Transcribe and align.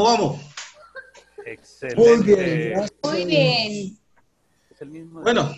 ¿Cómo 0.00 0.12
vamos? 0.12 0.40
Excelente. 1.44 2.00
Muy 2.00 2.24
bien, 2.24 2.70
gracias. 2.70 2.98
Muy 3.02 3.24
bien. 3.26 3.98
Es 4.70 4.80
el 4.80 4.88
mismo. 4.88 5.20
Bueno, 5.20 5.54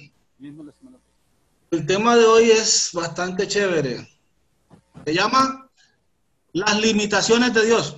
el 1.70 1.86
tema 1.86 2.16
de 2.16 2.24
hoy 2.24 2.50
es 2.50 2.90
bastante 2.92 3.46
chévere. 3.46 4.08
Se 5.04 5.14
llama 5.14 5.70
las 6.54 6.80
limitaciones 6.80 7.54
de 7.54 7.66
Dios. 7.66 7.96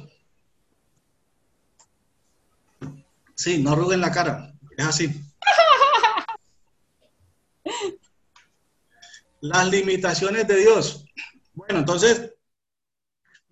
Sí, 3.35 3.63
no 3.63 3.71
arruguen 3.73 4.03
la 4.03 4.13
cara, 4.13 4.53
es 4.77 4.85
así. 4.85 5.09
Las 9.41 9.71
limitaciones 9.71 10.47
de 10.47 10.57
Dios. 10.57 11.07
Bueno, 11.55 11.79
entonces, 11.79 12.35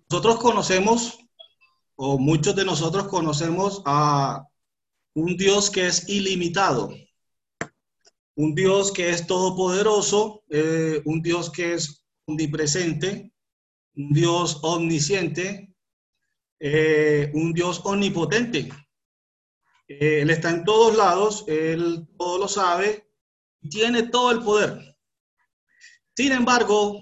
nosotros 0.09 0.39
conocemos, 0.39 1.22
o 1.95 2.17
muchos 2.17 2.55
de 2.55 2.65
nosotros 2.65 3.07
conocemos 3.07 3.81
a 3.85 4.47
un 5.15 5.37
Dios 5.37 5.69
que 5.69 5.87
es 5.87 6.09
ilimitado, 6.09 6.93
un 8.35 8.55
Dios 8.55 8.91
que 8.91 9.09
es 9.09 9.27
todopoderoso, 9.27 10.43
eh, 10.49 11.01
un 11.05 11.21
Dios 11.21 11.51
que 11.51 11.73
es 11.73 12.03
omnipresente, 12.25 13.31
un 13.95 14.13
Dios 14.13 14.59
omnisciente, 14.63 15.75
eh, 16.59 17.31
un 17.33 17.53
Dios 17.53 17.81
omnipotente. 17.83 18.69
Eh, 19.87 20.21
él 20.21 20.29
está 20.29 20.49
en 20.49 20.63
todos 20.63 20.95
lados, 20.95 21.43
Él 21.47 22.07
todo 22.17 22.39
lo 22.39 22.47
sabe, 22.47 23.09
tiene 23.69 24.03
todo 24.03 24.31
el 24.31 24.39
poder. 24.39 24.97
Sin 26.15 26.31
embargo, 26.31 27.01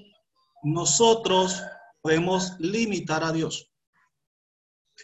nosotros 0.63 1.61
podemos 2.01 2.53
limitar 2.59 3.23
a 3.23 3.31
Dios. 3.31 3.70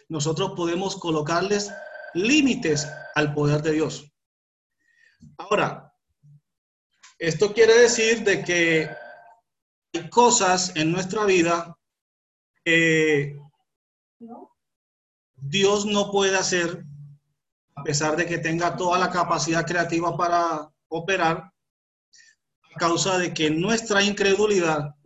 Nosotros 0.08 0.52
podemos 0.56 0.96
colocarles 0.96 1.72
límites 2.14 2.88
al 3.14 3.34
poder 3.34 3.62
de 3.62 3.72
Dios. 3.72 4.10
Ahora, 5.36 5.92
esto 7.18 7.52
quiere 7.52 7.76
decir 7.78 8.22
de 8.24 8.44
que 8.44 8.90
hay 9.94 10.10
cosas 10.10 10.74
en 10.76 10.92
nuestra 10.92 11.24
vida 11.24 11.76
que 12.64 13.38
Dios 15.36 15.86
no 15.86 16.10
puede 16.10 16.36
hacer 16.36 16.84
a 17.78 17.82
pesar 17.84 18.16
de 18.16 18.26
que 18.26 18.38
tenga 18.38 18.76
toda 18.76 18.98
la 18.98 19.10
capacidad 19.10 19.64
creativa 19.64 20.16
para 20.16 20.68
operar, 20.88 21.52
a 22.74 22.78
causa 22.78 23.18
de 23.18 23.32
que 23.32 23.50
nuestra 23.50 24.02
incredulidad, 24.02 24.96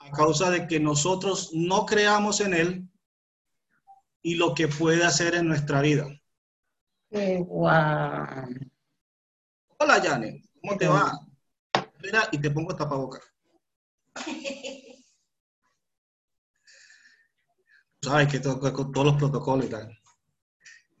a 0.00 0.10
causa 0.10 0.50
de 0.50 0.66
que 0.66 0.78
nosotros 0.80 1.50
no 1.54 1.86
creamos 1.86 2.40
en 2.40 2.54
Él 2.54 2.87
y 4.22 4.34
lo 4.34 4.54
que 4.54 4.68
puede 4.68 5.04
hacer 5.04 5.34
en 5.34 5.48
nuestra 5.48 5.80
vida. 5.80 6.06
Qué 7.10 7.38
guau. 7.38 8.48
Hola, 9.78 10.00
Janet, 10.02 10.42
¿cómo 10.60 10.76
te 10.76 10.88
va? 10.88 11.18
Mira, 12.02 12.28
y 12.32 12.38
te 12.38 12.50
pongo 12.50 12.74
tapabocas. 12.76 13.22
Sabes 18.02 18.28
que 18.28 18.40
todo- 18.40 18.60
con 18.72 18.92
todos 18.92 19.06
los 19.08 19.16
protocolos 19.16 19.66
y 19.66 19.68
tal. 19.70 19.98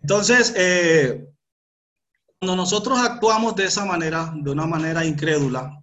Entonces, 0.02 0.52
eh, 0.56 1.28
cuando 2.38 2.56
nosotros 2.56 2.98
actuamos 2.98 3.54
de 3.56 3.64
esa 3.64 3.84
manera, 3.84 4.32
de 4.34 4.50
una 4.50 4.66
manera 4.66 5.04
incrédula, 5.04 5.82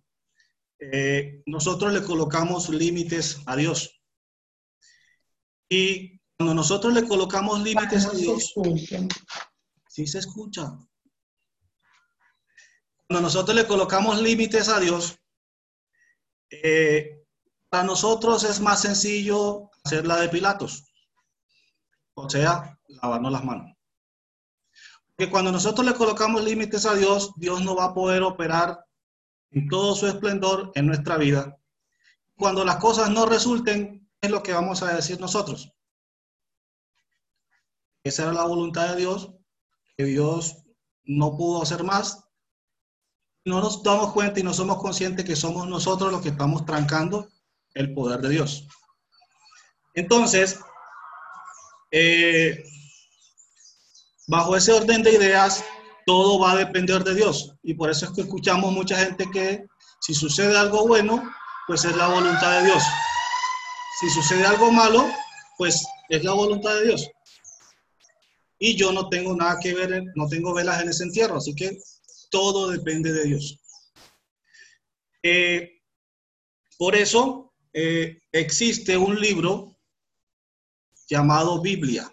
eh, 0.80 1.42
nosotros 1.45 1.94
le 1.94 2.03
colocamos 2.03 2.70
límites 2.70 3.42
a 3.45 3.55
Dios. 3.55 4.02
Y 5.70 6.14
cuando 6.38 6.53
nosotros 6.53 6.94
le 6.94 7.08
colocamos 7.08 7.61
límites 7.61 8.05
a 8.05 8.11
Dios, 8.11 8.53
sí 9.88 10.05
se 10.05 10.19
escucha. 10.19 10.77
Cuando 13.08 13.22
nosotros 13.22 13.55
le 13.55 13.67
colocamos 13.67 14.22
límites 14.22 14.67
a 14.67 14.80
Dios, 14.80 15.17
eh, 16.49 17.23
para 17.70 17.83
nosotros 17.83 18.43
es 18.43 18.59
más 18.59 18.82
sencillo 18.82 19.70
hacer 19.83 20.05
la 20.05 20.17
de 20.17 20.30
Pilatos. 20.30 20.83
O 22.15 22.30
sea, 22.30 22.77
lavarnos 22.88 23.32
las 23.32 23.43
manos. 23.43 23.71
Porque 25.15 25.32
cuando 25.32 25.52
nosotros 25.52 25.86
le 25.86 25.93
colocamos 25.93 26.43
límites 26.43 26.86
a 26.86 26.95
Dios, 26.95 27.32
Dios 27.38 27.64
no 27.64 27.76
va 27.76 27.86
a 27.86 27.93
poder 27.93 28.23
operar 28.23 28.86
en 29.52 29.70
todo 29.70 29.95
su 29.95 30.08
esplendor 30.08 30.71
en 30.76 30.88
nuestra 30.88 31.17
vida. 31.17 31.58
Cuando 32.36 32.65
las 32.65 32.77
cosas 32.77 33.09
no 33.09 33.26
resulten, 33.26 34.09
es 34.20 34.30
lo 34.30 34.43
que 34.43 34.54
vamos 34.54 34.83
a 34.83 34.93
decir 34.93 35.20
nosotros. 35.20 35.74
Esa 38.05 38.21
era 38.21 38.33
la 38.33 38.45
voluntad 38.45 38.89
de 38.89 38.98
Dios, 38.98 39.32
que 39.98 40.05
Dios 40.05 40.58
no 41.05 41.36
pudo 41.36 41.64
hacer 41.64 41.83
más. 41.83 42.23
No 43.45 43.61
nos 43.61 43.82
damos 43.82 44.14
cuenta 44.14 44.39
y 44.39 44.43
no 44.43 44.54
somos 44.54 44.77
conscientes 44.77 45.26
que 45.26 45.36
somos 45.36 45.67
nosotros 45.67 46.11
los 46.11 46.21
que 46.21 46.30
estamos 46.30 46.65
trancando 46.65 47.27
el 47.73 47.95
poder 47.95 48.21
de 48.21 48.30
Dios. 48.30 48.67
Entonces, 49.95 50.60
eh, 51.89 52.64
bajo 54.27 54.55
ese 54.55 54.71
orden 54.71 55.02
de 55.02 55.14
ideas, 55.14 55.64
todo 56.05 56.39
va 56.39 56.52
a 56.52 56.58
depender 56.58 57.04
de 57.04 57.15
Dios. 57.15 57.55
Y 57.64 57.73
por 57.73 57.89
eso 57.89 58.05
es 58.05 58.11
que 58.11 58.21
escuchamos 58.21 58.71
mucha 58.71 58.98
gente 58.98 59.26
que 59.32 59.65
si 60.02 60.14
sucede 60.14 60.55
algo 60.55 60.88
bueno, 60.88 61.23
pues 61.65 61.83
es 61.86 61.95
la 61.95 62.08
voluntad 62.10 62.60
de 62.60 62.65
Dios. 62.67 62.83
Si 63.99 64.11
sucede 64.11 64.45
algo 64.45 64.71
malo, 64.71 65.10
pues 65.58 65.83
es 66.10 66.23
la 66.23 66.33
voluntad 66.33 66.71
de 66.76 66.86
Dios. 66.86 67.10
Y 68.58 68.76
yo 68.76 68.92
no 68.92 69.10
tengo 69.10 69.36
nada 69.36 69.58
que 69.61 69.73
ver, 69.73 70.04
no 70.16 70.27
tengo 70.27 70.54
velas 70.54 70.82
en 70.82 70.89
ese 70.89 71.04
entierro, 71.04 71.38
así 71.38 71.54
que 71.55 71.77
todo 72.30 72.70
depende 72.70 73.11
de 73.11 73.23
Dios. 73.26 73.60
Eh, 75.23 75.82
por 76.77 76.95
eso 76.95 77.54
eh, 77.73 78.21
existe 78.32 78.98
un 78.98 79.20
libro 79.20 79.77
llamado 81.08 81.61
Biblia. 81.61 82.11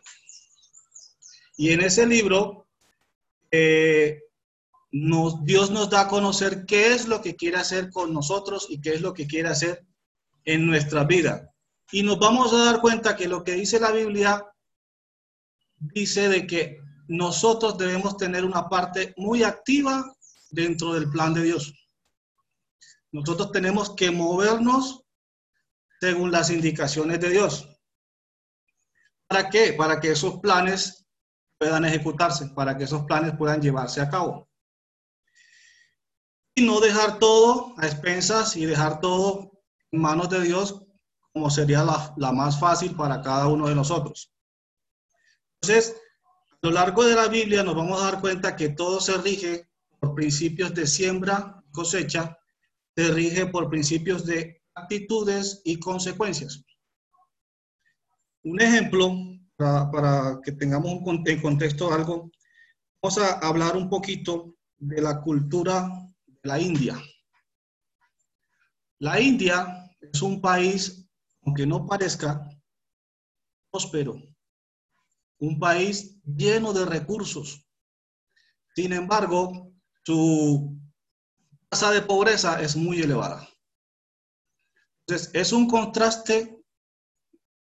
Y 1.57 1.71
en 1.71 1.81
ese 1.83 2.07
libro, 2.07 2.69
eh, 3.51 4.23
nos, 4.91 5.45
Dios 5.45 5.71
nos 5.71 5.91
da 5.91 6.03
a 6.03 6.09
conocer 6.09 6.65
qué 6.67 6.95
es 6.95 7.07
lo 7.07 7.23
que 7.23 7.37
quiere 7.37 7.59
hacer 7.59 7.91
con 7.91 8.13
nosotros 8.13 8.67
y 8.69 8.81
qué 8.81 8.95
es 8.95 9.01
lo 9.01 9.15
que 9.15 9.27
quiere 9.27 9.49
hacer 9.49 9.87
en 10.45 10.67
nuestra 10.67 11.05
vida. 11.05 11.53
Y 11.91 12.03
nos 12.03 12.19
vamos 12.19 12.53
a 12.53 12.65
dar 12.65 12.81
cuenta 12.81 13.17
que 13.17 13.29
lo 13.29 13.45
que 13.45 13.53
dice 13.53 13.79
la 13.79 13.93
Biblia 13.93 14.45
dice 15.83 16.29
de 16.29 16.47
que 16.47 16.81
nosotros 17.09 17.77
debemos 17.77 18.17
tener 18.17 18.45
una 18.45 18.69
parte 18.69 19.13
muy 19.17 19.43
activa 19.43 20.15
dentro 20.51 20.95
del 20.95 21.11
plan 21.11 21.35
de 21.35 21.43
Dios. 21.43 21.75
Nosotros 23.11 23.53
tenemos 23.53 23.95
que 23.95 24.11
movernos 24.11 25.05
según 26.01 26.31
las 26.31 26.51
indicaciones 26.51 27.21
de 27.21 27.31
Dios. 27.31 27.69
¿Para 29.29 29.51
qué? 29.51 29.73
Para 29.73 30.01
que 30.01 30.13
esos 30.13 30.41
planes 30.41 31.07
puedan 31.59 31.85
ejecutarse, 31.85 32.49
para 32.49 32.77
que 32.77 32.85
esos 32.85 33.05
planes 33.05 33.37
puedan 33.37 33.61
llevarse 33.61 34.01
a 34.01 34.09
cabo. 34.09 34.49
Y 36.55 36.63
no 36.63 36.81
dejar 36.81 37.19
todo 37.19 37.75
a 37.79 37.87
expensas 37.87 38.57
y 38.57 38.67
dejar 38.67 39.01
todo 39.01 39.53
en 39.91 40.01
manos 40.01 40.29
de 40.29 40.41
Dios, 40.43 40.83
como 41.33 41.51
sería 41.51 41.83
la, 41.83 42.15
la 42.17 42.33
más 42.33 42.59
fácil 42.59 42.95
para 42.95 43.23
cada 43.23 43.47
uno 43.47 43.69
de 43.69 43.75
nosotros. 43.75 44.32
Entonces, 45.63 45.97
a 46.51 46.67
lo 46.67 46.73
largo 46.73 47.05
de 47.05 47.15
la 47.15 47.29
Biblia 47.29 47.63
nos 47.63 47.77
vamos 47.77 48.01
a 48.03 48.07
dar 48.07 48.21
cuenta 48.21 48.57
que 48.57 48.71
todo 48.71 49.01
se 49.01 49.17
rige 49.19 49.69
por 50.01 50.13
principios 50.13 50.75
de 50.75 50.89
siembra, 50.89 51.63
cosecha, 51.71 52.37
se 52.97 53.09
rige 53.13 53.47
por 53.47 53.71
principios 53.71 54.27
de 54.27 54.61
actitudes 54.75 55.63
y 55.65 55.79
consecuencias. 55.79 56.65
Un 58.43 58.61
ejemplo, 58.61 59.15
para, 59.57 60.41
que 60.45 60.51
tengamos 60.51 61.01
en 61.27 61.41
contexto 61.41 61.93
algo, 61.93 62.33
vamos 63.01 63.19
a 63.19 63.39
hablar 63.39 63.77
un 63.77 63.89
poquito 63.89 64.57
de 64.79 65.01
la 65.01 65.21
cultura 65.21 65.89
de 66.27 66.41
la 66.43 66.59
India. 66.59 67.01
La 68.99 69.21
India 69.21 69.89
es 70.01 70.21
un 70.23 70.41
país, 70.41 71.09
aunque 71.45 71.67
no 71.67 71.87
parezca, 71.87 72.49
próspero, 73.71 74.32
un 75.43 75.59
país 75.59 76.23
lleno 76.25 76.73
de 76.73 76.85
recursos. 76.85 77.67
Sin 78.77 78.93
embargo, 78.93 79.73
su 80.05 80.79
tasa 81.69 81.91
de 81.91 82.03
pobreza 82.03 82.63
es 82.63 82.77
muy 82.77 83.01
elevada. 83.01 83.49
Es 85.09 85.53
un 85.53 85.69
contraste 85.69 86.65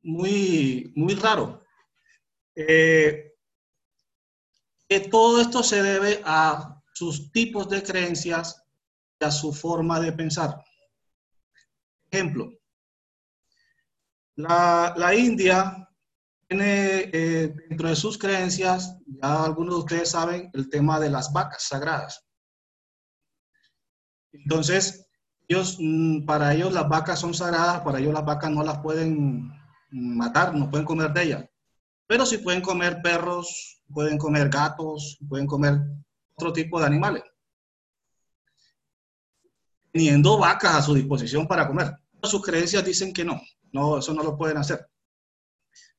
muy, 0.02 0.92
muy 0.94 1.14
raro. 1.16 1.64
Eh, 2.54 3.32
que 4.88 5.00
todo 5.00 5.40
esto 5.40 5.64
se 5.64 5.82
debe 5.82 6.22
a 6.24 6.80
sus 6.92 7.32
tipos 7.32 7.68
de 7.68 7.82
creencias 7.82 8.64
y 9.18 9.24
a 9.24 9.32
su 9.32 9.52
forma 9.52 9.98
de 9.98 10.12
pensar. 10.12 10.64
Ejemplo, 12.08 12.52
la, 14.36 14.94
la 14.96 15.12
India 15.16 15.84
tiene 16.48 17.10
eh, 17.12 17.54
dentro 17.68 17.88
de 17.88 17.96
sus 17.96 18.18
creencias, 18.18 18.98
ya 19.06 19.44
algunos 19.44 19.74
de 19.74 19.80
ustedes 19.80 20.10
saben, 20.10 20.50
el 20.52 20.68
tema 20.68 21.00
de 21.00 21.10
las 21.10 21.32
vacas 21.32 21.62
sagradas. 21.64 22.24
Entonces, 24.32 25.06
ellos, 25.48 25.76
mm, 25.78 26.24
para 26.24 26.54
ellos 26.54 26.72
las 26.72 26.88
vacas 26.88 27.20
son 27.20 27.34
sagradas, 27.34 27.80
para 27.82 27.98
ellos 27.98 28.12
las 28.12 28.24
vacas 28.24 28.50
no 28.50 28.62
las 28.62 28.78
pueden 28.78 29.50
matar, 29.90 30.54
no 30.54 30.70
pueden 30.70 30.86
comer 30.86 31.12
de 31.12 31.22
ellas. 31.22 31.44
Pero 32.06 32.26
sí 32.26 32.38
pueden 32.38 32.60
comer 32.60 33.00
perros, 33.02 33.82
pueden 33.92 34.18
comer 34.18 34.48
gatos, 34.48 35.18
pueden 35.28 35.46
comer 35.46 35.80
otro 36.34 36.52
tipo 36.52 36.80
de 36.80 36.86
animales. 36.86 37.22
Teniendo 39.92 40.38
vacas 40.38 40.74
a 40.74 40.82
su 40.82 40.94
disposición 40.94 41.46
para 41.46 41.66
comer. 41.66 41.96
Sus 42.22 42.42
creencias 42.42 42.84
dicen 42.84 43.12
que 43.12 43.24
no, 43.24 43.40
no, 43.72 43.98
eso 43.98 44.12
no 44.12 44.22
lo 44.22 44.36
pueden 44.36 44.56
hacer. 44.56 44.86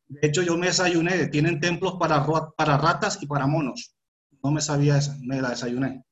De 0.07 0.27
hecho, 0.27 0.41
yo 0.43 0.57
me 0.57 0.67
desayuné, 0.67 1.27
tienen 1.27 1.59
templos 1.59 1.95
para, 1.99 2.25
para 2.57 2.77
ratas 2.77 3.17
y 3.21 3.27
para 3.27 3.47
monos. 3.47 3.95
No 4.43 4.51
me 4.51 4.61
sabía 4.61 4.97
esa, 4.97 5.17
me 5.21 5.41
la 5.41 5.49
desayuné. 5.49 6.03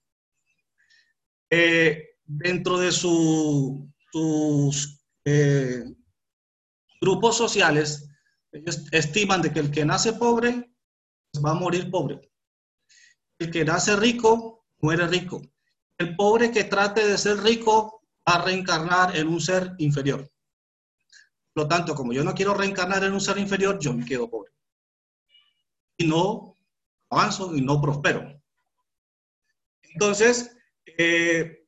Eh, 1.50 2.16
dentro 2.26 2.80
de 2.80 2.92
su- 2.92 3.90
sus 4.12 5.00
eh, 5.26 5.84
grupos 7.02 7.38
sociales, 7.38 8.08
ellos 8.52 8.86
estiman 8.92 9.42
de 9.42 9.52
que 9.52 9.60
el 9.60 9.72
que 9.72 9.86
nace 9.86 10.14
pobre 10.14 10.72
pues, 11.32 11.44
va 11.46 11.52
a 11.52 11.56
morir 11.56 11.90
pobre. 11.92 12.20
El 13.40 13.52
que 13.52 13.66
nace 13.66 13.96
rico 13.96 14.66
muere 14.80 15.08
rico. 15.08 15.42
El 15.98 16.16
pobre 16.16 16.52
que 16.52 16.64
trate 16.64 17.06
de 17.08 17.18
ser 17.18 17.38
rico 17.44 18.02
va 18.28 18.36
a 18.36 18.46
reencarnar 18.46 19.16
en 19.16 19.28
un 19.28 19.40
ser 19.42 19.74
inferior. 19.78 20.30
Lo 21.56 21.68
tanto, 21.68 21.94
como 21.94 22.14
yo 22.14 22.24
no 22.24 22.34
quiero 22.34 22.54
reencarnar 22.54 23.04
en 23.04 23.14
un 23.14 23.22
ser 23.22 23.38
inferior, 23.38 23.78
yo 23.80 23.94
me 23.94 24.06
quedo 24.06 24.30
pobre. 24.30 24.52
Y 25.98 26.08
no 26.08 26.58
avanzo 27.10 27.56
y 27.56 27.62
no 27.62 27.80
prospero. 27.80 28.42
Entonces, 29.84 30.56
eh, 30.98 31.68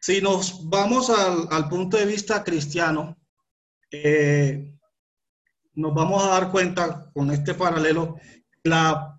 si 0.00 0.20
nos 0.20 0.68
vamos 0.68 1.08
al, 1.10 1.48
al 1.50 1.68
punto 1.68 1.96
de 1.96 2.04
vista 2.04 2.44
cristiano, 2.44 3.16
eh, 3.90 4.74
nos 5.74 5.94
vamos 5.94 6.22
a 6.22 6.28
dar 6.28 6.50
cuenta 6.50 7.10
con 7.12 7.30
este 7.30 7.54
paralelo, 7.54 8.16
la, 8.64 9.18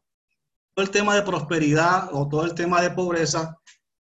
todo 0.75 0.85
el 0.85 0.91
tema 0.91 1.15
de 1.15 1.23
prosperidad 1.23 2.09
o 2.11 2.27
todo 2.27 2.45
el 2.45 2.53
tema 2.53 2.81
de 2.81 2.91
pobreza 2.91 3.57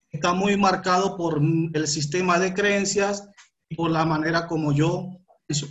está 0.09 0.33
muy 0.33 0.55
marcado 0.55 1.17
por 1.17 1.41
el 1.41 1.87
sistema 1.87 2.39
de 2.39 2.53
creencias 2.53 3.27
por 3.75 3.91
la 3.91 4.05
manera 4.05 4.47
como 4.47 4.71
yo 4.71 5.19
pienso. 5.45 5.67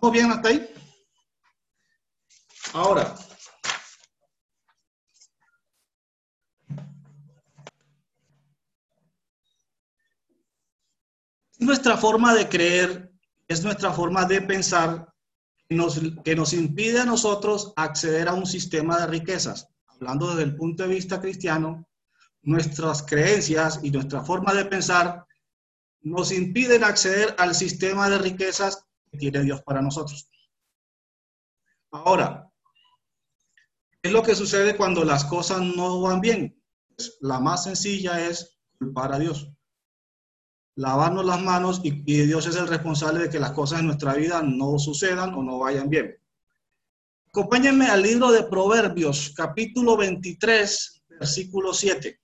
¿Vamos 0.00 0.12
bien 0.12 0.30
hasta 0.30 0.48
ahí? 0.48 0.74
Ahora, 2.72 3.14
nuestra 11.58 11.96
forma 11.96 12.34
de 12.34 12.48
creer, 12.48 13.12
es 13.48 13.64
nuestra 13.64 13.92
forma 13.92 14.24
de 14.24 14.42
pensar 14.42 15.12
nos, 15.70 16.00
que 16.24 16.36
nos 16.36 16.52
impide 16.52 17.00
a 17.00 17.04
nosotros 17.04 17.72
acceder 17.76 18.28
a 18.28 18.34
un 18.34 18.46
sistema 18.46 19.00
de 19.00 19.06
riquezas. 19.06 19.68
Hablando 19.86 20.28
desde 20.28 20.44
el 20.44 20.56
punto 20.56 20.82
de 20.82 20.90
vista 20.90 21.20
cristiano, 21.20 21.88
nuestras 22.42 23.02
creencias 23.02 23.80
y 23.82 23.90
nuestra 23.90 24.22
forma 24.22 24.54
de 24.54 24.64
pensar 24.64 25.26
nos 26.00 26.32
impiden 26.32 26.84
acceder 26.84 27.34
al 27.38 27.54
sistema 27.54 28.08
de 28.08 28.18
riquezas 28.18 28.86
que 29.10 29.18
tiene 29.18 29.42
Dios 29.42 29.62
para 29.62 29.82
nosotros. 29.82 30.30
Ahora, 31.90 32.50
¿qué 34.02 34.08
es 34.08 34.12
lo 34.12 34.22
que 34.22 34.34
sucede 34.34 34.76
cuando 34.76 35.04
las 35.04 35.24
cosas 35.24 35.60
no 35.60 36.00
van 36.00 36.20
bien? 36.20 36.62
Pues 36.94 37.18
la 37.20 37.40
más 37.40 37.64
sencilla 37.64 38.26
es 38.26 38.58
culpar 38.78 39.12
a 39.12 39.18
Dios 39.18 39.50
lavarnos 40.78 41.24
las 41.24 41.42
manos 41.42 41.80
y, 41.82 42.04
y, 42.06 42.26
Dios 42.26 42.46
es 42.46 42.54
el 42.54 42.68
responsable 42.68 43.24
de 43.24 43.28
que 43.28 43.40
las 43.40 43.50
cosas 43.50 43.80
en 43.80 43.86
nuestra 43.86 44.14
vida 44.14 44.42
no 44.42 44.78
sucedan 44.78 45.34
o 45.34 45.42
no 45.42 45.58
vayan 45.58 45.90
bien. 45.90 46.16
Acompáñenme 47.30 47.86
al 47.86 48.02
libro 48.02 48.30
de 48.30 48.44
Proverbios, 48.44 49.32
capítulo 49.36 49.96
23, 49.96 51.02
versículo 51.18 51.74
7. 51.74 52.20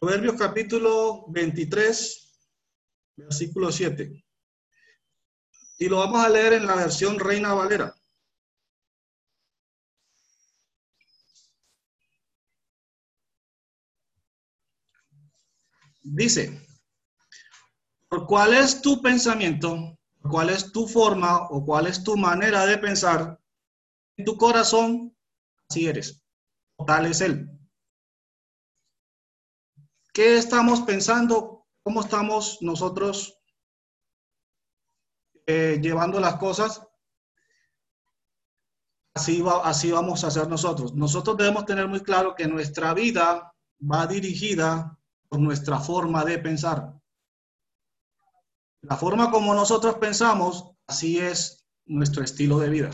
Proverbios 0.00 0.36
capítulo 0.36 1.24
23, 1.26 2.40
versículo 3.16 3.72
7. 3.72 4.24
Y 5.78 5.88
lo 5.88 5.98
vamos 5.98 6.24
a 6.24 6.28
leer 6.28 6.52
en 6.52 6.66
la 6.66 6.76
versión 6.76 7.18
Reina 7.18 7.52
Valera. 7.52 7.92
Dice, 16.04 16.64
¿por 18.08 18.24
cuál 18.26 18.54
es 18.54 18.80
tu 18.80 19.02
pensamiento? 19.02 19.98
¿Cuál 20.22 20.50
es 20.50 20.70
tu 20.70 20.86
forma 20.86 21.48
o 21.48 21.64
cuál 21.64 21.88
es 21.88 22.04
tu 22.04 22.16
manera 22.16 22.66
de 22.66 22.78
pensar? 22.78 23.40
En 24.16 24.24
tu 24.24 24.36
corazón, 24.36 25.16
así 25.68 25.88
eres. 25.88 26.22
Tal 26.86 27.06
es 27.06 27.20
Él. 27.20 27.57
¿Qué 30.18 30.36
estamos 30.36 30.80
pensando? 30.80 31.68
¿Cómo 31.84 32.00
estamos 32.00 32.58
nosotros 32.60 33.38
eh, 35.46 35.78
llevando 35.80 36.18
las 36.18 36.38
cosas? 36.38 36.82
Así, 39.14 39.40
va, 39.40 39.62
así 39.64 39.92
vamos 39.92 40.24
a 40.24 40.26
hacer 40.26 40.48
nosotros. 40.48 40.92
Nosotros 40.92 41.36
debemos 41.36 41.66
tener 41.66 41.86
muy 41.86 42.00
claro 42.00 42.34
que 42.34 42.48
nuestra 42.48 42.94
vida 42.94 43.54
va 43.80 44.08
dirigida 44.08 44.98
por 45.28 45.38
nuestra 45.38 45.78
forma 45.78 46.24
de 46.24 46.40
pensar. 46.40 47.00
La 48.80 48.96
forma 48.96 49.30
como 49.30 49.54
nosotros 49.54 49.98
pensamos, 49.98 50.72
así 50.88 51.20
es 51.20 51.64
nuestro 51.86 52.24
estilo 52.24 52.58
de 52.58 52.70
vida. 52.70 52.90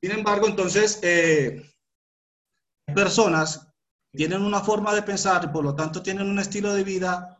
Sin 0.00 0.12
embargo, 0.12 0.46
entonces, 0.46 1.00
eh, 1.02 1.68
personas 2.94 3.69
tienen 4.12 4.42
una 4.42 4.60
forma 4.60 4.94
de 4.94 5.02
pensar 5.02 5.44
y 5.44 5.48
por 5.48 5.64
lo 5.64 5.74
tanto 5.74 6.02
tienen 6.02 6.28
un 6.28 6.38
estilo 6.38 6.72
de 6.72 6.84
vida, 6.84 7.38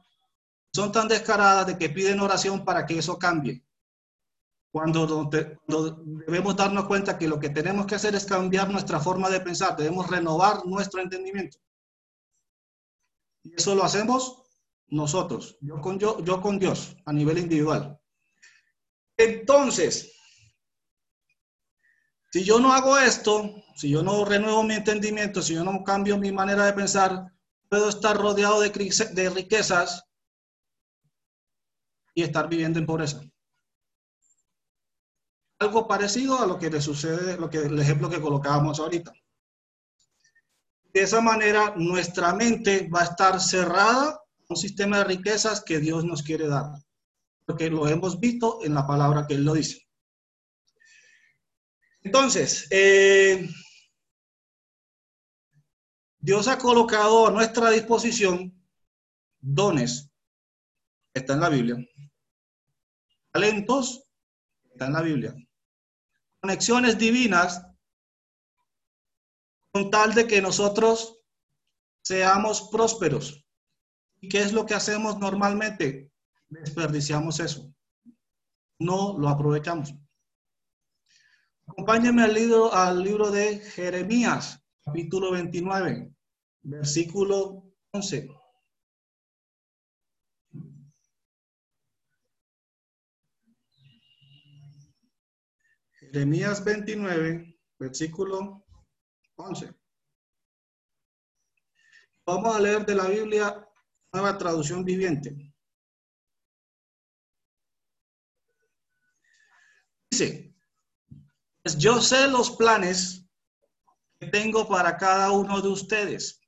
son 0.73 0.93
tan 0.93 1.09
descaradas 1.09 1.67
de 1.67 1.79
que 1.79 1.91
piden 1.91 2.21
oración 2.21 2.65
para 2.65 2.87
que 2.87 2.99
eso 2.99 3.19
cambie. 3.19 3.65
Cuando, 4.73 5.29
cuando 5.67 6.05
debemos 6.27 6.55
darnos 6.55 6.85
cuenta 6.87 7.19
que 7.19 7.27
lo 7.27 7.41
que 7.41 7.51
tenemos 7.51 7.87
que 7.87 7.97
hacer 7.97 8.15
es 8.15 8.25
cambiar 8.25 8.71
nuestra 8.71 9.01
forma 9.01 9.29
de 9.29 9.41
pensar, 9.41 9.77
debemos 9.77 10.09
renovar 10.09 10.65
nuestro 10.65 11.01
entendimiento. 11.01 11.59
Y 13.43 13.55
eso 13.55 13.75
lo 13.75 13.83
hacemos 13.83 14.43
nosotros, 14.87 15.57
yo 15.61 15.81
con, 15.81 15.99
yo, 15.99 16.23
yo 16.23 16.41
con 16.41 16.59
Dios, 16.59 16.97
a 17.05 17.13
nivel 17.13 17.39
individual. 17.39 17.99
Entonces, 19.17 20.13
si 22.33 22.45
yo 22.45 22.61
no 22.61 22.73
hago 22.73 22.97
esto, 22.97 23.55
si 23.81 23.89
yo 23.89 24.03
no 24.03 24.27
renuevo 24.27 24.63
mi 24.63 24.75
entendimiento, 24.75 25.41
si 25.41 25.55
yo 25.55 25.65
no 25.65 25.83
cambio 25.83 26.19
mi 26.19 26.31
manera 26.31 26.67
de 26.67 26.75
pensar, 26.75 27.33
puedo 27.67 27.89
estar 27.89 28.15
rodeado 28.15 28.61
de, 28.61 28.69
de 28.69 29.31
riquezas 29.31 30.05
y 32.15 32.23
estar 32.23 32.47
viviendo 32.47 32.79
en 32.79 32.85
pobreza. 32.85 33.23
Algo 35.61 35.89
parecido 35.89 36.39
a 36.43 36.47
lo 36.47 36.59
que 36.59 36.69
le 36.69 36.83
sucede, 36.83 37.39
lo 37.39 37.49
que, 37.49 37.57
el 37.57 37.79
ejemplo 37.79 38.11
que 38.11 38.21
colocábamos 38.21 38.79
ahorita. 38.81 39.15
De 40.93 41.01
esa 41.01 41.23
manera, 41.23 41.73
nuestra 41.75 42.35
mente 42.35 42.87
va 42.95 43.01
a 43.01 43.05
estar 43.05 43.41
cerrada 43.41 44.11
a 44.11 44.21
un 44.47 44.57
sistema 44.57 44.99
de 44.99 45.05
riquezas 45.05 45.65
que 45.65 45.79
Dios 45.79 46.05
nos 46.05 46.23
quiere 46.23 46.49
dar. 46.49 46.67
Porque 47.47 47.71
lo 47.71 47.89
hemos 47.89 48.21
visto 48.21 48.59
en 48.63 48.75
la 48.75 48.87
palabra 48.87 49.27
que 49.27 49.35
Él 49.37 49.45
lo 49.45 49.55
dice. 49.55 49.89
Entonces, 52.03 52.67
eh, 52.71 53.49
Dios 56.21 56.49
ha 56.49 56.59
colocado 56.59 57.27
a 57.27 57.31
nuestra 57.31 57.71
disposición 57.71 58.55
dones, 59.41 60.11
está 61.15 61.33
en 61.33 61.41
la 61.41 61.49
Biblia, 61.49 61.77
talentos, 63.33 64.05
está 64.71 64.87
en 64.87 64.93
la 64.93 65.01
Biblia, 65.01 65.35
conexiones 66.41 66.99
divinas, 66.99 67.67
con 69.73 69.91
tal 69.91 70.13
de 70.15 70.27
que 70.27 70.43
nosotros 70.43 71.19
seamos 72.03 72.69
prósperos. 72.71 73.43
¿Y 74.21 74.29
qué 74.29 74.43
es 74.43 74.53
lo 74.53 74.67
que 74.67 74.75
hacemos 74.75 75.19
normalmente? 75.19 76.13
Desperdiciamos 76.49 77.41
eso. 77.41 77.73
No 78.79 79.17
lo 79.17 79.29
aprovechamos. 79.29 79.95
Acompáñenme 81.67 82.25
al 82.25 82.37
al 82.73 83.03
libro 83.03 83.31
de 83.31 83.61
Jeremías, 83.61 84.61
capítulo 84.85 85.33
29, 85.33 86.15
versículo 86.63 87.73
11. 87.93 88.29
Jeremías 95.93 96.65
29, 96.65 97.61
versículo 97.79 98.67
11. 99.37 99.75
Vamos 102.27 102.57
a 102.57 102.61
leer 102.61 102.85
de 102.85 102.95
la 102.95 103.07
Biblia 103.07 103.69
Nueva 104.13 104.39
Traducción 104.39 104.85
Viviente. 104.85 105.55
Dice, 110.11 110.55
pues 111.63 111.79
yo 111.79 112.01
sé 112.01 112.29
los 112.29 112.57
planes 112.57 113.30
tengo 114.29 114.69
para 114.69 114.97
cada 114.97 115.33
uno 115.33 115.61
de 115.61 115.69
ustedes. 115.69 116.41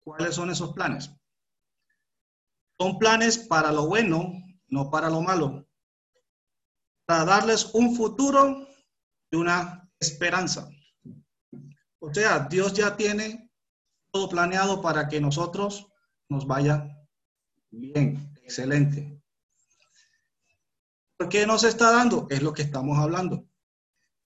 ¿Cuáles 0.00 0.34
son 0.34 0.50
esos 0.50 0.72
planes? 0.72 1.10
Son 2.80 2.98
planes 2.98 3.38
para 3.38 3.72
lo 3.72 3.86
bueno, 3.86 4.32
no 4.68 4.90
para 4.90 5.10
lo 5.10 5.20
malo. 5.20 5.66
Para 7.06 7.24
darles 7.24 7.70
un 7.74 7.94
futuro 7.94 8.66
y 9.30 9.36
una 9.36 9.90
esperanza. 10.00 10.70
O 11.98 12.12
sea, 12.14 12.46
Dios 12.48 12.72
ya 12.72 12.96
tiene 12.96 13.50
todo 14.10 14.28
planeado 14.28 14.80
para 14.80 15.08
que 15.08 15.20
nosotros 15.20 15.88
nos 16.28 16.46
vaya 16.46 16.88
bien, 17.70 18.32
excelente. 18.42 19.20
¿Por 21.16 21.28
qué 21.28 21.46
nos 21.46 21.64
está 21.64 21.90
dando? 21.90 22.26
Es 22.30 22.42
lo 22.42 22.52
que 22.52 22.62
estamos 22.62 22.96
hablando. 22.98 23.44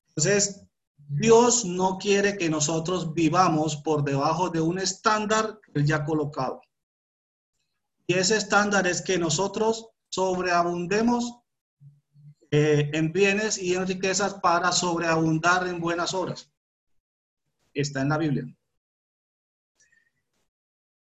Entonces, 0.08 0.68
Dios 1.14 1.66
no 1.66 1.98
quiere 1.98 2.38
que 2.38 2.48
nosotros 2.48 3.12
vivamos 3.12 3.76
por 3.76 4.02
debajo 4.02 4.48
de 4.48 4.62
un 4.62 4.78
estándar 4.78 5.60
que 5.72 5.84
ya 5.84 6.04
colocado. 6.04 6.62
Y 8.06 8.14
ese 8.14 8.38
estándar 8.38 8.86
es 8.86 9.02
que 9.02 9.18
nosotros 9.18 9.90
sobreabundemos 10.08 11.40
eh, 12.50 12.90
en 12.94 13.12
bienes 13.12 13.58
y 13.58 13.74
en 13.74 13.86
riquezas 13.86 14.34
para 14.34 14.72
sobreabundar 14.72 15.66
en 15.66 15.80
buenas 15.80 16.14
obras. 16.14 16.50
Está 17.74 18.00
en 18.00 18.08
la 18.08 18.18
Biblia. 18.18 18.56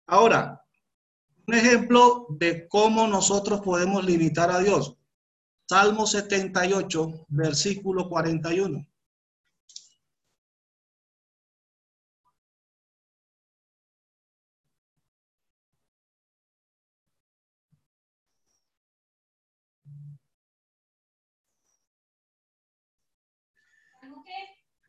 Ahora, 0.08 0.66
un 1.48 1.54
ejemplo 1.54 2.28
de 2.30 2.68
cómo 2.68 3.08
nosotros 3.08 3.62
podemos 3.62 4.04
limitar 4.04 4.52
a 4.52 4.60
Dios. 4.60 4.98
Salmo 5.66 6.06
78, 6.06 7.26
versículo 7.30 8.10
41. 8.10 8.86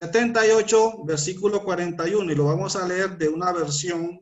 78, 0.01 1.05
versículo 1.05 1.63
41, 1.65 2.31
y 2.31 2.35
lo 2.35 2.45
vamos 2.45 2.77
a 2.77 2.87
leer 2.87 3.17
de 3.17 3.29
una 3.29 3.53
versión 3.53 4.21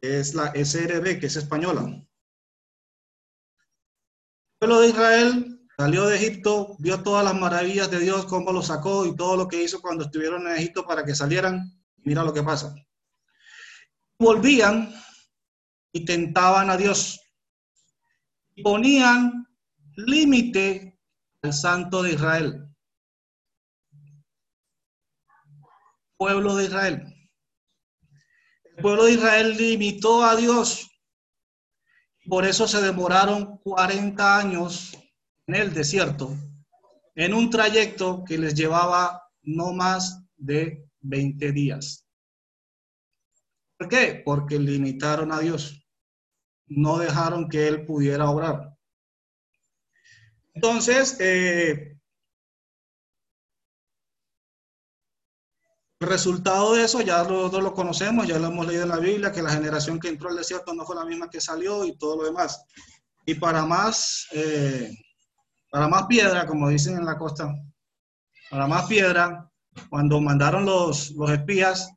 que 0.00 0.18
es 0.20 0.34
la 0.34 0.52
SRB, 0.54 1.20
que 1.20 1.26
es 1.26 1.36
española. 1.36 1.82
El 1.82 2.06
pueblo 4.58 4.80
de 4.80 4.88
Israel 4.88 5.60
salió 5.76 6.06
de 6.06 6.16
Egipto, 6.16 6.76
vio 6.78 7.02
todas 7.02 7.24
las 7.24 7.34
maravillas 7.34 7.90
de 7.90 8.00
Dios, 8.00 8.26
cómo 8.26 8.52
lo 8.52 8.62
sacó 8.62 9.06
y 9.06 9.14
todo 9.14 9.36
lo 9.36 9.48
que 9.48 9.62
hizo 9.62 9.80
cuando 9.80 10.04
estuvieron 10.04 10.46
en 10.46 10.56
Egipto 10.56 10.86
para 10.86 11.04
que 11.04 11.14
salieran. 11.14 11.80
Mira 11.98 12.24
lo 12.24 12.32
que 12.32 12.42
pasa. 12.42 12.74
Volvían 14.18 14.92
y 15.92 16.04
tentaban 16.04 16.70
a 16.70 16.76
Dios. 16.76 17.20
Y 18.60 18.62
ponían 18.62 19.46
límite 19.96 21.00
al 21.40 21.54
santo 21.54 22.02
de 22.02 22.12
Israel. 22.12 22.68
Pueblo 26.18 26.56
de 26.56 26.64
Israel. 26.66 27.30
El 28.64 28.82
pueblo 28.82 29.04
de 29.04 29.12
Israel 29.12 29.56
limitó 29.56 30.22
a 30.22 30.36
Dios. 30.36 30.90
Por 32.28 32.44
eso 32.44 32.68
se 32.68 32.82
demoraron 32.82 33.56
40 33.62 34.38
años 34.38 34.92
en 35.46 35.54
el 35.54 35.72
desierto, 35.72 36.36
en 37.14 37.32
un 37.32 37.48
trayecto 37.48 38.24
que 38.24 38.36
les 38.36 38.54
llevaba 38.54 39.22
no 39.40 39.72
más 39.72 40.22
de 40.36 40.86
20 41.00 41.50
días. 41.52 42.06
¿Por 43.78 43.88
qué? 43.88 44.20
Porque 44.22 44.58
limitaron 44.58 45.32
a 45.32 45.40
Dios. 45.40 45.79
No 46.70 46.96
dejaron 46.96 47.48
que 47.48 47.68
Él 47.68 47.84
pudiera 47.84 48.30
obrar. 48.30 48.76
Entonces, 50.54 51.16
eh, 51.20 51.96
el 56.00 56.08
resultado 56.08 56.74
de 56.74 56.84
eso 56.84 57.02
ya 57.02 57.22
lo, 57.24 57.48
lo 57.48 57.74
conocemos, 57.74 58.26
ya 58.26 58.38
lo 58.38 58.48
hemos 58.48 58.66
leído 58.66 58.84
en 58.84 58.88
la 58.88 58.98
Biblia, 58.98 59.32
que 59.32 59.42
la 59.42 59.50
generación 59.50 60.00
que 60.00 60.08
entró 60.08 60.30
al 60.30 60.36
desierto 60.36 60.72
no 60.72 60.86
fue 60.86 60.96
la 60.96 61.04
misma 61.04 61.28
que 61.28 61.40
salió 61.40 61.84
y 61.84 61.98
todo 61.98 62.16
lo 62.16 62.24
demás. 62.24 62.64
Y 63.26 63.34
para 63.34 63.66
más, 63.66 64.26
eh, 64.32 64.94
para 65.70 65.88
más 65.88 66.06
piedra, 66.06 66.46
como 66.46 66.68
dicen 66.68 66.96
en 66.96 67.04
la 67.04 67.18
costa, 67.18 67.52
para 68.50 68.66
más 68.66 68.86
piedra, 68.86 69.50
cuando 69.88 70.20
mandaron 70.20 70.64
los, 70.64 71.10
los 71.12 71.30
espías, 71.30 71.90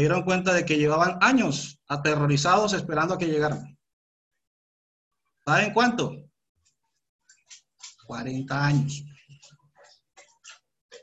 dieron 0.00 0.22
cuenta 0.22 0.52
de 0.52 0.64
que 0.64 0.76
llevaban 0.76 1.18
años 1.20 1.80
aterrorizados 1.86 2.72
esperando 2.72 3.14
a 3.14 3.18
que 3.18 3.26
llegaran. 3.26 3.78
¿Saben 5.44 5.72
cuánto? 5.72 6.12
40 8.06 8.66
años. 8.66 9.04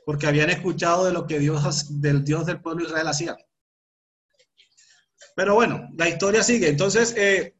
Porque 0.04 0.26
habían 0.26 0.50
escuchado 0.50 1.04
de 1.04 1.12
lo 1.12 1.26
que 1.26 1.38
Dios, 1.38 2.00
del 2.00 2.24
Dios 2.24 2.46
del 2.46 2.60
pueblo 2.60 2.84
Israel 2.84 3.08
hacía. 3.08 3.36
Pero 5.34 5.54
bueno, 5.54 5.88
la 5.96 6.08
historia 6.08 6.42
sigue. 6.42 6.68
Entonces, 6.68 7.14
eh, 7.16 7.56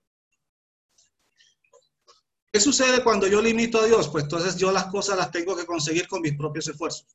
¿qué 2.52 2.60
sucede 2.60 3.04
cuando 3.04 3.26
yo 3.26 3.40
limito 3.40 3.80
a 3.80 3.86
Dios? 3.86 4.08
Pues 4.08 4.24
entonces 4.24 4.56
yo 4.56 4.72
las 4.72 4.86
cosas 4.86 5.16
las 5.16 5.30
tengo 5.30 5.56
que 5.56 5.66
conseguir 5.66 6.08
con 6.08 6.20
mis 6.20 6.36
propios 6.36 6.68
esfuerzos. 6.68 7.06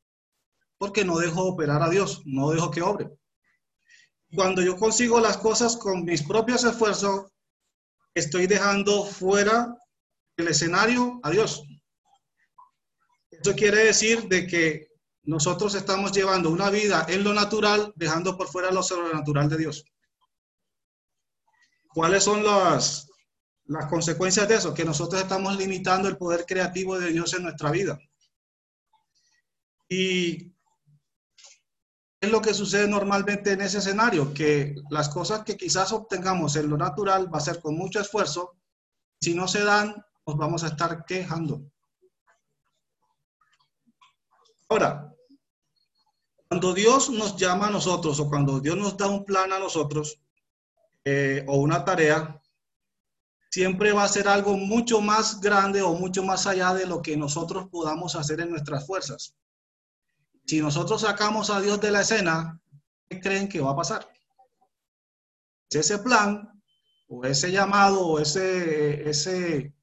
Porque 0.77 1.03
no 1.03 1.17
dejo 1.17 1.43
operar 1.43 1.81
a 1.83 1.89
Dios, 1.89 2.21
no 2.25 2.51
dejo 2.51 2.71
que 2.71 2.81
obre. 2.81 3.11
Cuando 4.35 4.61
yo 4.61 4.77
consigo 4.77 5.19
las 5.19 5.37
cosas 5.37 5.77
con 5.77 6.03
mis 6.05 6.23
propios 6.23 6.63
esfuerzos, 6.63 7.31
estoy 8.15 8.47
dejando 8.47 9.05
fuera 9.05 9.75
el 10.37 10.47
escenario 10.47 11.19
a 11.23 11.29
Dios. 11.29 11.63
Eso 13.29 13.55
quiere 13.55 13.85
decir 13.85 14.27
de 14.27 14.47
que 14.47 14.87
nosotros 15.23 15.75
estamos 15.75 16.11
llevando 16.11 16.49
una 16.49 16.69
vida 16.69 17.05
en 17.09 17.23
lo 17.23 17.33
natural, 17.33 17.93
dejando 17.95 18.35
por 18.37 18.47
fuera 18.47 18.71
lo 18.71 18.81
sobrenatural 18.81 19.49
de 19.49 19.57
Dios. 19.57 19.85
¿Cuáles 21.89 22.23
son 22.23 22.43
las, 22.43 23.07
las 23.65 23.85
consecuencias 23.85 24.47
de 24.47 24.55
eso? 24.55 24.73
Que 24.73 24.83
nosotros 24.83 25.21
estamos 25.21 25.55
limitando 25.57 26.09
el 26.09 26.17
poder 26.17 26.45
creativo 26.45 26.99
de 26.99 27.11
Dios 27.11 27.33
en 27.35 27.43
nuestra 27.43 27.69
vida. 27.69 27.99
Y 29.87 30.52
es 32.23 32.31
lo 32.31 32.41
que 32.41 32.53
sucede 32.53 32.87
normalmente 32.87 33.51
en 33.51 33.59
ese 33.59 33.79
escenario, 33.79 34.33
que 34.33 34.75
las 34.89 35.09
cosas 35.09 35.43
que 35.43 35.57
quizás 35.57 35.91
obtengamos 35.91 36.55
en 36.55 36.69
lo 36.69 36.77
natural 36.77 37.31
va 37.31 37.39
a 37.39 37.41
ser 37.41 37.59
con 37.59 37.75
mucho 37.75 37.99
esfuerzo. 37.99 38.55
Si 39.19 39.33
no 39.33 39.45
se 39.45 39.61
dan, 39.65 39.93
nos 40.25 40.37
vamos 40.37 40.63
a 40.63 40.67
estar 40.67 41.03
quejando. 41.03 41.63
Ahora, 44.69 45.13
cuando 46.47 46.73
Dios 46.73 47.09
nos 47.09 47.35
llama 47.35 47.67
a 47.67 47.71
nosotros 47.71 48.17
o 48.21 48.29
cuando 48.29 48.61
Dios 48.61 48.77
nos 48.77 48.95
da 48.95 49.07
un 49.07 49.25
plan 49.25 49.51
a 49.51 49.59
nosotros 49.59 50.17
eh, 51.03 51.43
o 51.45 51.57
una 51.57 51.83
tarea, 51.83 52.41
siempre 53.51 53.91
va 53.91 54.05
a 54.05 54.07
ser 54.07 54.29
algo 54.29 54.55
mucho 54.55 55.01
más 55.01 55.41
grande 55.41 55.81
o 55.81 55.93
mucho 55.93 56.23
más 56.23 56.47
allá 56.47 56.73
de 56.73 56.85
lo 56.85 57.01
que 57.01 57.17
nosotros 57.17 57.67
podamos 57.69 58.15
hacer 58.15 58.39
en 58.39 58.49
nuestras 58.49 58.87
fuerzas. 58.87 59.35
Si 60.45 60.62
nosotros 60.62 61.01
sacamos 61.01 61.50
a 61.50 61.62
Dios 61.62 61.79
de 61.79 61.91
la 61.91 62.01
escena, 62.01 62.59
¿qué 63.09 63.19
creen 63.19 63.47
que 63.47 63.62
va 63.62 63.71
a 63.71 63.75
pasar? 63.75 64.07
Ese 65.69 66.00
plan 66.00 66.62
o 67.07 67.25
ese 67.25 67.51
llamado 67.51 68.05
o 68.05 68.19
ese, 68.19 69.09
ese 69.09 69.73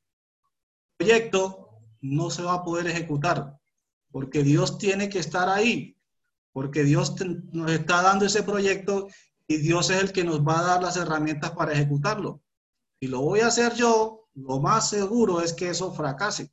proyecto 0.96 1.80
no 2.00 2.30
se 2.30 2.42
va 2.42 2.54
a 2.54 2.64
poder 2.64 2.86
ejecutar 2.86 3.60
porque 4.10 4.42
Dios 4.42 4.78
tiene 4.78 5.08
que 5.08 5.18
estar 5.18 5.48
ahí, 5.48 5.96
porque 6.52 6.82
Dios 6.84 7.14
nos 7.52 7.70
está 7.70 8.02
dando 8.02 8.26
ese 8.26 8.42
proyecto 8.42 9.08
y 9.46 9.58
Dios 9.58 9.90
es 9.90 10.02
el 10.02 10.12
que 10.12 10.24
nos 10.24 10.46
va 10.46 10.60
a 10.60 10.64
dar 10.64 10.82
las 10.82 10.96
herramientas 10.96 11.52
para 11.52 11.72
ejecutarlo. 11.72 12.42
Si 13.00 13.08
lo 13.08 13.20
voy 13.20 13.40
a 13.40 13.48
hacer 13.48 13.74
yo, 13.74 14.28
lo 14.34 14.60
más 14.60 14.90
seguro 14.90 15.40
es 15.40 15.52
que 15.52 15.70
eso 15.70 15.92
fracase, 15.92 16.52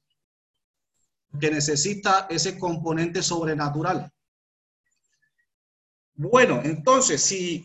que 1.39 1.51
necesita 1.51 2.27
ese 2.29 2.57
componente 2.57 3.21
sobrenatural. 3.21 4.11
Bueno, 6.15 6.61
entonces, 6.63 7.21
si, 7.21 7.63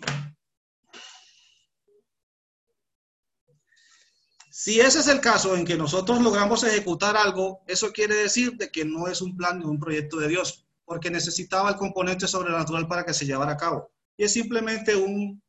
si 4.50 4.78
ese 4.78 4.98
es 4.98 5.08
el 5.08 5.20
caso 5.20 5.56
en 5.56 5.64
que 5.64 5.76
nosotros 5.76 6.20
logramos 6.20 6.62
ejecutar 6.64 7.16
algo, 7.16 7.62
eso 7.66 7.92
quiere 7.92 8.14
decir 8.14 8.52
de 8.56 8.70
que 8.70 8.84
no 8.84 9.06
es 9.08 9.22
un 9.22 9.36
plan 9.36 9.58
ni 9.58 9.64
un 9.64 9.80
proyecto 9.80 10.18
de 10.18 10.28
Dios, 10.28 10.66
porque 10.84 11.10
necesitaba 11.10 11.70
el 11.70 11.76
componente 11.76 12.28
sobrenatural 12.28 12.86
para 12.86 13.04
que 13.04 13.14
se 13.14 13.24
llevara 13.24 13.52
a 13.52 13.56
cabo. 13.56 13.90
Y 14.18 14.24
es 14.24 14.32
simplemente 14.32 14.94
un, 14.94 15.42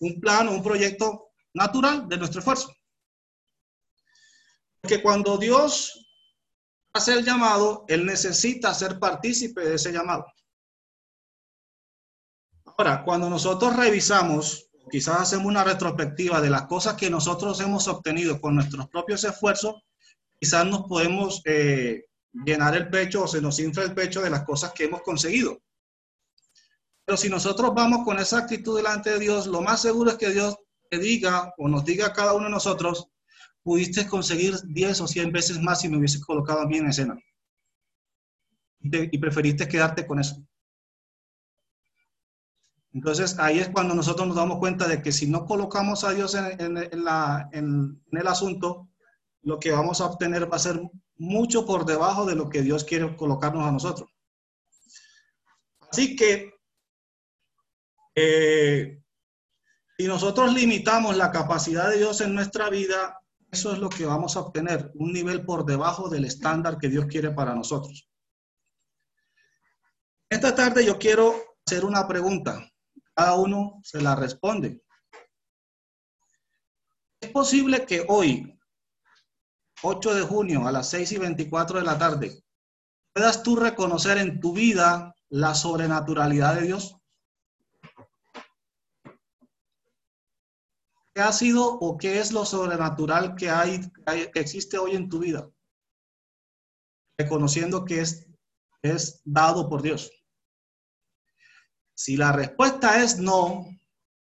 un 0.00 0.20
plan 0.20 0.48
o 0.48 0.52
un 0.52 0.62
proyecto 0.62 1.30
natural 1.54 2.06
de 2.06 2.18
nuestro 2.18 2.40
esfuerzo. 2.40 2.76
Porque 4.82 5.02
cuando 5.02 5.38
Dios 5.38 6.05
hace 6.96 7.12
el 7.12 7.24
llamado, 7.24 7.84
Él 7.88 8.04
necesita 8.06 8.74
ser 8.74 8.98
partícipe 8.98 9.60
de 9.62 9.74
ese 9.74 9.92
llamado. 9.92 10.26
Ahora, 12.64 13.02
cuando 13.04 13.30
nosotros 13.30 13.76
revisamos, 13.76 14.68
quizás 14.90 15.20
hacemos 15.20 15.46
una 15.46 15.64
retrospectiva 15.64 16.40
de 16.40 16.50
las 16.50 16.66
cosas 16.66 16.94
que 16.94 17.10
nosotros 17.10 17.60
hemos 17.60 17.88
obtenido 17.88 18.40
con 18.40 18.54
nuestros 18.54 18.88
propios 18.88 19.24
esfuerzos, 19.24 19.82
quizás 20.38 20.66
nos 20.66 20.82
podemos 20.82 21.40
eh, 21.44 22.06
llenar 22.44 22.76
el 22.76 22.90
pecho 22.90 23.24
o 23.24 23.28
se 23.28 23.40
nos 23.40 23.58
infla 23.60 23.84
el 23.84 23.94
pecho 23.94 24.20
de 24.20 24.30
las 24.30 24.44
cosas 24.44 24.72
que 24.72 24.84
hemos 24.84 25.02
conseguido. 25.02 25.62
Pero 27.04 27.16
si 27.16 27.28
nosotros 27.28 27.72
vamos 27.74 28.04
con 28.04 28.18
esa 28.18 28.38
actitud 28.38 28.76
delante 28.76 29.10
de 29.10 29.18
Dios, 29.20 29.46
lo 29.46 29.62
más 29.62 29.80
seguro 29.80 30.10
es 30.10 30.16
que 30.16 30.30
Dios 30.30 30.56
te 30.90 30.98
diga 30.98 31.54
o 31.56 31.68
nos 31.68 31.84
diga 31.84 32.06
a 32.06 32.12
cada 32.12 32.34
uno 32.34 32.44
de 32.44 32.50
nosotros, 32.50 33.08
pudiste 33.66 34.06
conseguir 34.06 34.54
10 34.68 35.00
o 35.00 35.08
100 35.08 35.32
veces 35.32 35.60
más 35.60 35.80
si 35.80 35.88
me 35.88 35.96
hubieses 35.98 36.24
colocado 36.24 36.60
a 36.60 36.66
mí 36.68 36.76
en 36.78 36.86
escena. 36.86 37.18
Y, 38.80 38.90
te- 38.90 39.08
y 39.10 39.18
preferiste 39.18 39.66
quedarte 39.66 40.06
con 40.06 40.20
eso. 40.20 40.36
Entonces 42.92 43.38
ahí 43.40 43.58
es 43.58 43.68
cuando 43.70 43.92
nosotros 43.94 44.28
nos 44.28 44.36
damos 44.36 44.58
cuenta 44.60 44.86
de 44.86 45.02
que 45.02 45.10
si 45.10 45.26
no 45.26 45.44
colocamos 45.46 46.04
a 46.04 46.12
Dios 46.12 46.36
en, 46.36 46.60
en- 46.60 46.76
en 46.78 47.04
la- 47.04 47.48
en 47.52 48.00
el 48.12 48.26
asunto, 48.28 48.88
lo 49.42 49.58
que 49.58 49.72
vamos 49.72 50.00
a 50.00 50.06
obtener 50.06 50.50
va 50.50 50.56
a 50.56 50.66
ser 50.68 50.80
mucho 51.16 51.66
por 51.66 51.84
debajo 51.86 52.24
de 52.24 52.36
lo 52.36 52.48
que 52.48 52.62
Dios 52.62 52.84
quiere 52.84 53.16
colocarnos 53.16 53.64
a 53.66 53.72
nosotros. 53.72 54.08
Así 55.90 56.14
que 56.14 56.52
eh, 58.14 59.02
si 59.98 60.06
nosotros 60.06 60.54
limitamos 60.54 61.16
la 61.16 61.32
capacidad 61.32 61.90
de 61.90 61.98
Dios 61.98 62.20
en 62.20 62.32
nuestra 62.34 62.70
vida, 62.70 63.18
eso 63.50 63.72
es 63.72 63.78
lo 63.78 63.88
que 63.88 64.06
vamos 64.06 64.36
a 64.36 64.40
obtener, 64.40 64.90
un 64.94 65.12
nivel 65.12 65.44
por 65.44 65.64
debajo 65.64 66.08
del 66.08 66.24
estándar 66.24 66.78
que 66.78 66.88
Dios 66.88 67.06
quiere 67.06 67.30
para 67.30 67.54
nosotros. 67.54 68.08
Esta 70.28 70.54
tarde 70.54 70.84
yo 70.84 70.98
quiero 70.98 71.34
hacer 71.64 71.84
una 71.84 72.06
pregunta. 72.08 72.68
Cada 73.14 73.34
uno 73.34 73.80
se 73.82 74.02
la 74.02 74.16
responde. 74.16 74.82
¿Es 77.20 77.30
posible 77.30 77.86
que 77.86 78.04
hoy, 78.08 78.58
8 79.82 80.14
de 80.14 80.22
junio, 80.22 80.66
a 80.66 80.72
las 80.72 80.90
6 80.90 81.12
y 81.12 81.18
24 81.18 81.78
de 81.78 81.84
la 81.84 81.96
tarde, 81.96 82.42
puedas 83.12 83.42
tú 83.42 83.56
reconocer 83.56 84.18
en 84.18 84.40
tu 84.40 84.52
vida 84.52 85.14
la 85.28 85.54
sobrenaturalidad 85.54 86.56
de 86.56 86.66
Dios? 86.66 86.96
¿Qué 91.16 91.22
ha 91.22 91.32
sido 91.32 91.78
o 91.78 91.96
qué 91.96 92.20
es 92.20 92.30
lo 92.30 92.44
sobrenatural 92.44 93.36
que 93.36 93.48
hay, 93.48 93.80
que 93.80 94.02
hay- 94.04 94.30
que 94.30 94.38
existe 94.40 94.76
hoy 94.76 94.94
en 94.96 95.08
tu 95.08 95.18
vida? 95.20 95.48
Reconociendo 97.16 97.86
que 97.86 98.02
es, 98.02 98.26
es 98.82 99.22
dado 99.24 99.66
por 99.66 99.80
Dios. 99.80 100.10
Si 101.94 102.18
la 102.18 102.32
respuesta 102.32 103.02
es 103.02 103.18
no, 103.18 103.64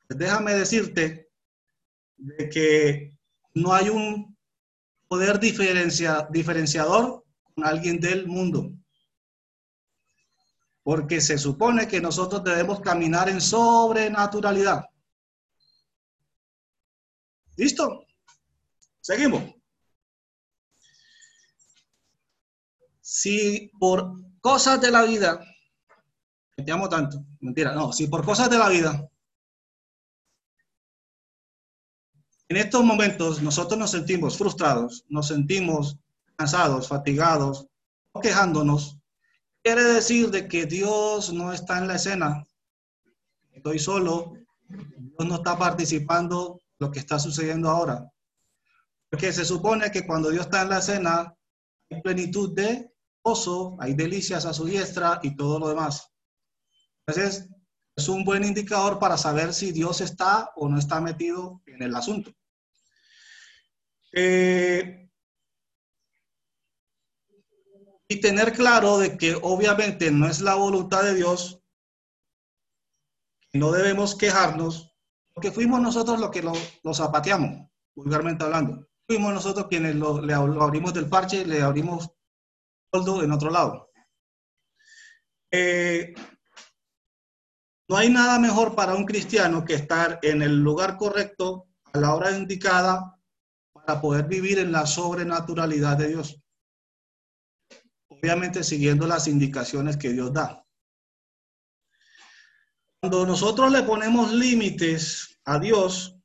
pues 0.07 0.19
déjame 0.19 0.53
decirte 0.53 1.31
de 2.19 2.51
que 2.51 3.19
no 3.55 3.73
hay 3.73 3.89
un 3.89 4.37
poder 5.09 5.41
diferencia- 5.41 6.29
diferenciador 6.31 7.25
con 7.55 7.65
alguien 7.65 8.01
del 8.01 8.27
mundo. 8.27 8.71
Porque 10.83 11.23
se 11.23 11.39
supone 11.39 11.89
que 11.89 12.03
nosotros 12.03 12.45
debemos 12.45 12.81
caminar 12.81 13.31
en 13.31 13.41
sobrenaturalidad. 13.41 14.85
¿Listo? 17.57 18.07
Seguimos. 19.01 19.43
Si 23.01 23.71
por 23.79 24.15
cosas 24.41 24.81
de 24.81 24.91
la 24.91 25.03
vida, 25.03 25.45
te 26.57 26.73
amo 26.73 26.89
tanto, 26.89 27.25
mentira, 27.41 27.73
no, 27.73 27.93
si 27.93 28.07
por 28.07 28.25
cosas 28.25 28.49
de 28.49 28.59
la 28.59 28.69
vida, 28.69 29.09
en 32.49 32.57
estos 32.57 32.85
momentos 32.85 33.43
nosotros 33.43 33.79
nos 33.79 33.91
sentimos 33.91 34.39
frustrados, 34.39 35.05
nos 35.09 35.29
sentimos 35.29 35.99
cansados, 36.37 36.89
fatigados, 36.89 37.67
quejándonos, 38.23 38.99
quiere 39.63 39.85
decir 39.85 40.31
de 40.31 40.49
que 40.49 40.67
Dios 40.67 41.33
no 41.33 41.53
está 41.53 41.79
en 41.79 41.89
la 41.89 41.97
escena. 41.97 42.47
Estoy 43.53 43.79
solo, 43.79 44.35
Dios 44.69 45.29
no 45.29 45.37
está 45.37 45.59
participando 45.59 46.62
lo 46.83 46.91
que 46.91 46.99
está 46.99 47.19
sucediendo 47.19 47.71
ahora. 47.71 48.13
Porque 49.09 49.33
se 49.33 49.45
supone 49.45 49.91
que 49.91 50.05
cuando 50.05 50.31
Dios 50.31 50.47
está 50.47 50.63
en 50.63 50.69
la 50.71 50.79
escena, 50.79 51.35
hay 51.89 52.03
plenitud 52.03 52.55
de 52.55 52.93
gozo, 53.23 53.77
hay 53.79 53.95
delicias 53.95 54.45
a 54.45 54.53
su 54.53 54.65
diestra 54.65 55.21
y 55.23 55.37
todo 55.37 55.61
lo 55.61 55.69
demás. 55.69 56.13
Entonces, 57.07 57.49
es 57.95 58.09
un 58.09 58.25
buen 58.25 58.45
indicador 58.45 58.99
para 58.99 59.17
saber 59.17 59.55
si 59.55 59.71
Dios 59.71 60.01
está 60.01 60.51
o 60.57 60.69
no 60.69 60.79
está 60.79 61.01
metido 61.01 61.63
en 61.67 61.83
el 61.83 61.95
asunto. 61.95 62.33
Eh, 64.13 65.09
y 68.09 68.21
tener 68.21 68.53
claro 68.53 68.99
de 68.99 69.17
que 69.17 69.37
obviamente 69.41 70.11
no 70.11 70.27
es 70.27 70.41
la 70.41 70.55
voluntad 70.55 71.05
de 71.05 71.15
Dios, 71.15 71.63
no 73.53 73.71
debemos 73.71 74.15
quejarnos, 74.17 74.92
porque 75.33 75.51
fuimos 75.51 75.81
nosotros 75.81 76.21
los 76.21 76.31
que 76.31 76.43
lo, 76.43 76.53
zapateamos, 76.95 77.69
vulgarmente 77.95 78.45
hablando. 78.45 78.87
Fuimos 79.07 79.33
nosotros 79.33 79.67
quienes 79.69 79.95
lo, 79.97 80.21
le, 80.21 80.35
abrimos 80.35 80.93
del 80.95 81.09
parche, 81.09 81.45
le 81.45 81.63
abrimos 81.63 82.11
soldo 82.93 83.23
en 83.23 83.33
otro 83.33 83.51
lado. 83.51 83.91
Eh, 85.51 86.15
no 87.89 87.97
hay 87.97 88.09
nada 88.09 88.39
mejor 88.39 88.75
para 88.75 88.95
un 88.95 89.05
cristiano 89.05 89.65
que 89.65 89.75
estar 89.75 90.19
en 90.23 90.43
el 90.43 90.63
lugar 90.63 90.97
correcto 90.97 91.69
a 91.93 91.99
la 91.99 92.15
hora 92.15 92.31
indicada 92.31 93.19
para 93.73 94.01
poder 94.01 94.27
vivir 94.27 94.59
en 94.59 94.73
la 94.73 94.87
sobrenaturalidad 94.87 95.97
de 95.97 96.09
Dios. 96.09 96.41
Obviamente 98.09 98.63
siguiendo 98.63 99.07
las 99.07 99.29
indicaciones 99.29 99.97
que 99.97 100.11
Dios 100.11 100.33
da. 100.33 100.65
Cuando 103.03 103.27
nosotros 103.27 103.73
le 103.73 103.83
ponemos 103.83 104.31
límites 104.33 105.41
a 105.45 105.59
Dios, 105.59 106.17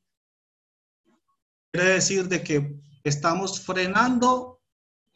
quiere 1.71 1.93
decir 1.93 2.27
de 2.27 2.43
que 2.43 2.79
estamos 3.03 3.59
frenando, 3.65 4.61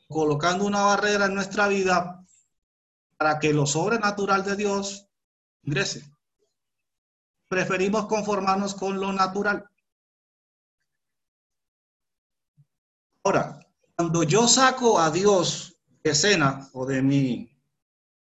colocando 0.08 0.66
una 0.66 0.82
barrera 0.82 1.28
en 1.28 1.36
nuestra 1.36 1.68
vida 1.68 2.26
para 3.16 3.38
que 3.38 3.54
lo 3.54 3.68
sobrenatural 3.68 4.44
de 4.44 4.56
Dios 4.56 5.08
ingrese. 5.62 6.12
Preferimos 7.48 8.08
conformarnos 8.08 8.74
con 8.74 9.00
lo 9.00 9.14
natural. 9.14 9.70
Ahora, 13.24 13.60
cuando 13.96 14.24
yo 14.24 14.48
saco 14.48 15.00
a 15.00 15.12
Dios 15.12 15.78
de 16.02 16.10
escena 16.10 16.68
o 16.74 16.88
de 16.88 17.04
mi, 17.04 17.56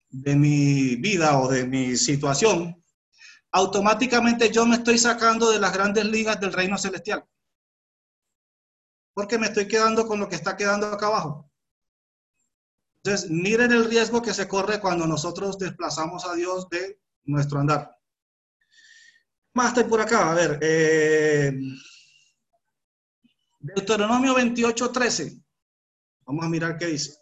de 0.09 0.35
mi 0.35 0.95
vida 0.95 1.39
o 1.39 1.47
de 1.47 1.67
mi 1.67 1.95
situación, 1.95 2.79
automáticamente 3.51 4.51
yo 4.51 4.65
me 4.65 4.75
estoy 4.75 4.97
sacando 4.97 5.51
de 5.51 5.59
las 5.59 5.73
grandes 5.73 6.05
ligas 6.05 6.39
del 6.39 6.53
reino 6.53 6.77
celestial. 6.77 7.25
Porque 9.13 9.37
me 9.37 9.47
estoy 9.47 9.67
quedando 9.67 10.07
con 10.07 10.19
lo 10.19 10.29
que 10.29 10.35
está 10.35 10.55
quedando 10.55 10.87
acá 10.87 11.07
abajo. 11.07 11.51
Entonces, 13.03 13.29
miren 13.29 13.71
el 13.71 13.85
riesgo 13.85 14.21
que 14.21 14.33
se 14.33 14.47
corre 14.47 14.79
cuando 14.79 15.07
nosotros 15.07 15.57
desplazamos 15.57 16.25
a 16.25 16.33
Dios 16.35 16.69
de 16.69 16.99
nuestro 17.23 17.59
andar. 17.59 17.97
Más 19.53 19.69
estoy 19.69 19.85
por 19.85 20.01
acá, 20.01 20.31
a 20.31 20.35
ver. 20.35 20.59
Eh, 20.61 21.51
Deuteronomio 23.59 24.35
28, 24.35 24.91
13. 24.91 25.43
Vamos 26.25 26.45
a 26.45 26.49
mirar 26.49 26.77
qué 26.77 26.87
dice. 26.87 27.17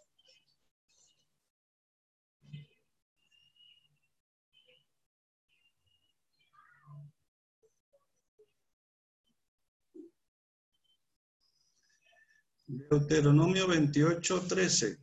Deuteronomio 12.67 13.65
28, 13.65 14.41
13. 14.41 14.99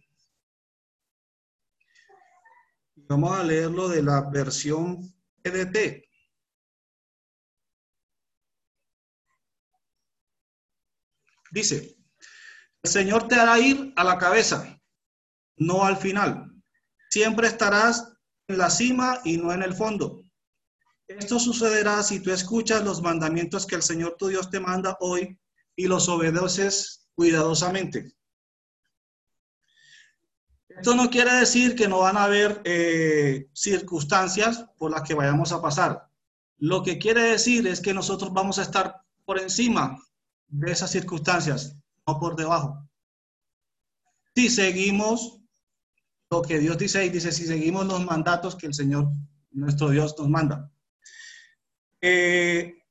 Vamos 3.08 3.38
a 3.38 3.42
leerlo 3.42 3.88
de 3.88 4.02
la 4.02 4.20
versión 4.30 5.00
PDT. 5.42 6.04
Dice, 11.52 11.96
el 12.82 12.90
Señor 12.90 13.28
te 13.28 13.36
hará 13.36 13.58
ir 13.58 13.94
a 13.96 14.04
la 14.04 14.18
cabeza, 14.18 14.78
no 15.56 15.84
al 15.84 15.96
final. 15.96 16.52
Siempre 17.08 17.46
estarás 17.46 18.12
en 18.48 18.58
la 18.58 18.68
cima 18.68 19.20
y 19.24 19.38
no 19.38 19.52
en 19.52 19.62
el 19.62 19.72
fondo. 19.72 20.22
Esto 21.08 21.38
sucederá 21.38 22.02
si 22.02 22.20
tú 22.20 22.30
escuchas 22.30 22.84
los 22.84 23.00
mandamientos 23.00 23.66
que 23.66 23.76
el 23.76 23.82
Señor 23.82 24.16
tu 24.18 24.28
Dios 24.28 24.50
te 24.50 24.60
manda 24.60 24.98
hoy 25.00 25.38
y 25.76 25.86
los 25.86 26.10
obedeces 26.10 27.03
cuidadosamente. 27.14 28.12
Esto 30.68 30.94
no 30.94 31.08
quiere 31.08 31.32
decir 31.34 31.76
que 31.76 31.86
no 31.86 32.00
van 32.00 32.16
a 32.16 32.24
haber 32.24 32.60
eh, 32.64 33.48
circunstancias 33.52 34.64
por 34.76 34.90
las 34.90 35.02
que 35.02 35.14
vayamos 35.14 35.52
a 35.52 35.62
pasar. 35.62 36.08
Lo 36.58 36.82
que 36.82 36.98
quiere 36.98 37.22
decir 37.22 37.66
es 37.66 37.80
que 37.80 37.94
nosotros 37.94 38.32
vamos 38.32 38.58
a 38.58 38.62
estar 38.62 39.02
por 39.24 39.38
encima 39.38 39.98
de 40.48 40.72
esas 40.72 40.90
circunstancias, 40.90 41.76
no 42.06 42.18
por 42.18 42.36
debajo. 42.36 42.88
Si 44.34 44.50
seguimos 44.50 45.40
lo 46.30 46.42
que 46.42 46.58
Dios 46.58 46.76
dice 46.76 47.04
y 47.04 47.10
dice, 47.10 47.30
si 47.30 47.46
seguimos 47.46 47.86
los 47.86 48.04
mandatos 48.04 48.56
que 48.56 48.66
el 48.66 48.74
Señor, 48.74 49.08
nuestro 49.52 49.90
Dios, 49.90 50.16
nos 50.18 50.28
manda. 50.28 50.72
Eh, 52.00 52.83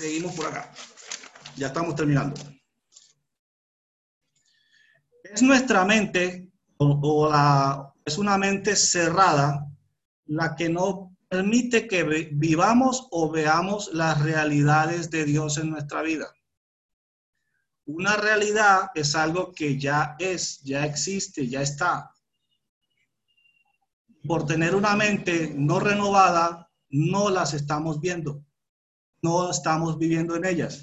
seguimos 0.00 0.32
por 0.34 0.46
acá. 0.46 0.72
Ya 1.56 1.66
estamos 1.68 1.94
terminando. 1.94 2.40
Es 5.22 5.42
nuestra 5.42 5.84
mente 5.84 6.50
o, 6.78 7.28
la, 7.28 7.92
es 8.04 8.16
una 8.16 8.38
mente 8.38 8.74
cerrada 8.74 9.66
la 10.26 10.56
que 10.56 10.68
no 10.68 11.14
permite 11.28 11.86
que 11.86 12.02
vivamos 12.32 13.08
o 13.10 13.30
veamos 13.30 13.90
las 13.92 14.20
realidades 14.22 15.10
de 15.10 15.24
Dios 15.24 15.58
en 15.58 15.70
nuestra 15.70 16.02
vida. 16.02 16.32
Una 17.84 18.16
realidad 18.16 18.90
es 18.94 19.14
algo 19.14 19.52
que 19.52 19.78
ya 19.78 20.16
es, 20.18 20.60
ya 20.62 20.86
existe, 20.86 21.46
ya 21.46 21.60
está. 21.60 22.14
Por 24.26 24.46
tener 24.46 24.74
una 24.74 24.96
mente 24.96 25.52
no 25.54 25.78
renovada, 25.78 26.70
no 26.88 27.30
las 27.30 27.54
estamos 27.54 28.00
viendo, 28.00 28.44
no 29.22 29.50
estamos 29.50 29.98
viviendo 29.98 30.36
en 30.36 30.44
ellas, 30.44 30.82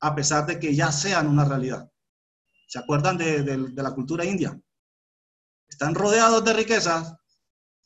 a 0.00 0.14
pesar 0.14 0.46
de 0.46 0.58
que 0.60 0.74
ya 0.74 0.92
sean 0.92 1.26
una 1.28 1.44
realidad. 1.44 1.90
¿Se 2.68 2.78
acuerdan 2.80 3.18
de, 3.18 3.42
de- 3.44 3.82
la 3.82 3.92
cultura 3.94 4.24
india? 4.24 4.58
Están 5.68 5.94
rodeados 5.94 6.42
de 6.42 6.54
riquezas, 6.54 7.14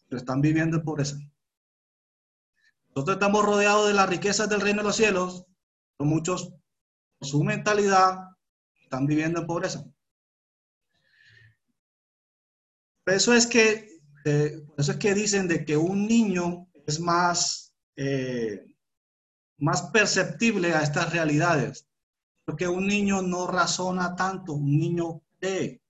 pero 0.09 0.19
están 0.21 0.41
viviendo 0.41 0.77
en 0.79 0.85
pobreza. 0.85 1.17
Nosotros 2.95 3.17
estamos 3.17 3.47
rodeados 3.47 3.89
de 3.89 3.95
las 3.95 4.11
riquezas 4.11 4.47
del 4.51 4.61
reino 4.61 4.83
de 4.83 4.89
los 4.89 4.97
cielos, 4.97 5.47
pero 5.97 6.11
muchos, 6.11 6.53
por 7.19 7.29
su 7.29 7.43
mentalidad, 7.45 8.19
están 8.83 9.07
viviendo 9.07 9.41
en 9.41 9.47
pobreza. 9.47 9.85
Por 13.05 13.15
eso 13.15 13.35
es 13.35 13.47
que, 13.47 13.89
eh, 14.25 14.61
eso 14.77 14.93
es 14.93 14.99
que 14.99 15.15
dicen 15.15 15.49
de 15.49 15.65
que 15.65 15.77
un 15.77 16.07
niño 16.07 16.69
es 16.87 17.01
más, 17.01 17.73
eh, 17.97 18.65
más 19.59 19.83
perceptible 19.91 20.75
a 20.75 20.83
estas 20.83 21.13
realidades, 21.13 21.89
porque 22.45 22.69
un 22.69 22.87
niño 22.87 23.23
no 23.23 23.47
razona 23.47 24.15
tanto, 24.17 24.55
un 24.55 24.79
niño 24.79 25.23
cree. 25.39 25.83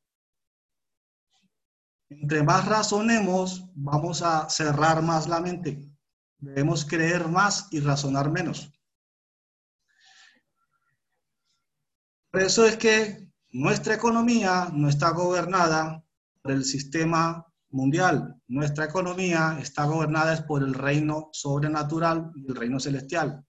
Entre 2.11 2.43
más 2.43 2.67
razonemos, 2.67 3.67
vamos 3.75 4.23
a 4.23 4.49
cerrar 4.49 5.03
más 5.03 5.29
la 5.29 5.41
mente. 5.41 5.79
Debemos 6.39 6.85
creer 6.85 7.29
más 7.29 7.69
y 7.71 7.81
razonar 7.81 8.31
menos. 8.31 8.73
Por 12.31 12.43
eso 12.43 12.65
es 12.65 12.77
que 12.77 13.29
nuestra 13.51 13.95
economía 13.95 14.69
no 14.73 14.89
está 14.89 15.11
gobernada 15.11 16.03
por 16.43 16.53
el 16.53 16.65
sistema 16.65 17.47
mundial. 17.71 18.41
Nuestra 18.47 18.87
economía 18.87 19.59
está 19.61 19.85
gobernada 19.85 20.47
por 20.47 20.63
el 20.63 20.75
reino 20.75 21.29
sobrenatural 21.33 22.33
y 22.37 22.47
el 22.49 22.57
reino 22.57 22.81
celestial. 22.81 23.45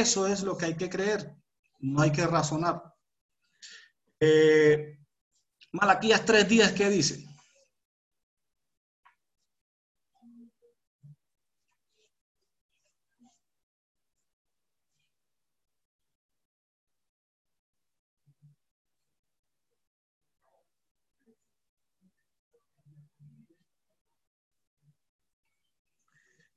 Eso 0.00 0.26
es 0.26 0.42
lo 0.42 0.56
que 0.56 0.64
hay 0.64 0.76
que 0.78 0.88
creer, 0.88 1.36
no 1.80 2.00
hay 2.00 2.10
que 2.10 2.26
razonar. 2.26 2.82
Eh, 4.18 4.98
Malaquías 5.72 6.24
3.10, 6.24 6.74
¿qué 6.74 6.88
dice? 6.88 7.26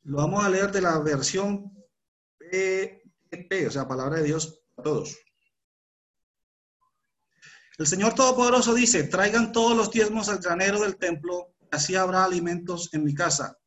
Lo 0.03 0.17
vamos 0.17 0.45
a 0.45 0.49
leer 0.49 0.71
de 0.71 0.81
la 0.81 0.97
versión 0.99 1.73
PP, 2.37 3.02
o 3.67 3.71
sea, 3.71 3.87
palabra 3.87 4.17
de 4.17 4.23
Dios 4.23 4.61
a 4.77 4.81
todos. 4.83 5.17
El 7.77 7.87
Señor 7.87 8.13
Todopoderoso 8.13 8.73
dice, 8.73 9.03
traigan 9.05 9.51
todos 9.51 9.75
los 9.75 9.89
diezmos 9.89 10.29
al 10.29 10.37
granero 10.37 10.79
del 10.81 10.97
templo, 10.97 11.55
así 11.71 11.95
habrá 11.95 12.23
alimentos 12.23 12.93
en 12.93 13.03
mi 13.03 13.15
casa. 13.15 13.57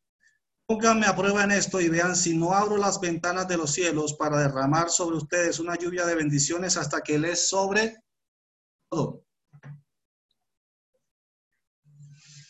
Pónganme 0.66 1.06
a 1.06 1.16
prueba 1.16 1.44
en 1.44 1.52
esto 1.52 1.80
y 1.80 1.88
vean 1.88 2.16
si 2.16 2.36
no 2.36 2.52
abro 2.52 2.76
las 2.76 3.00
ventanas 3.00 3.46
de 3.48 3.56
los 3.56 3.72
cielos 3.72 4.14
para 4.14 4.38
derramar 4.38 4.90
sobre 4.90 5.16
ustedes 5.16 5.58
una 5.58 5.76
lluvia 5.76 6.06
de 6.06 6.14
bendiciones 6.14 6.76
hasta 6.76 7.02
que 7.02 7.18
les 7.18 7.48
sobre 7.48 7.96
todo. 8.88 9.24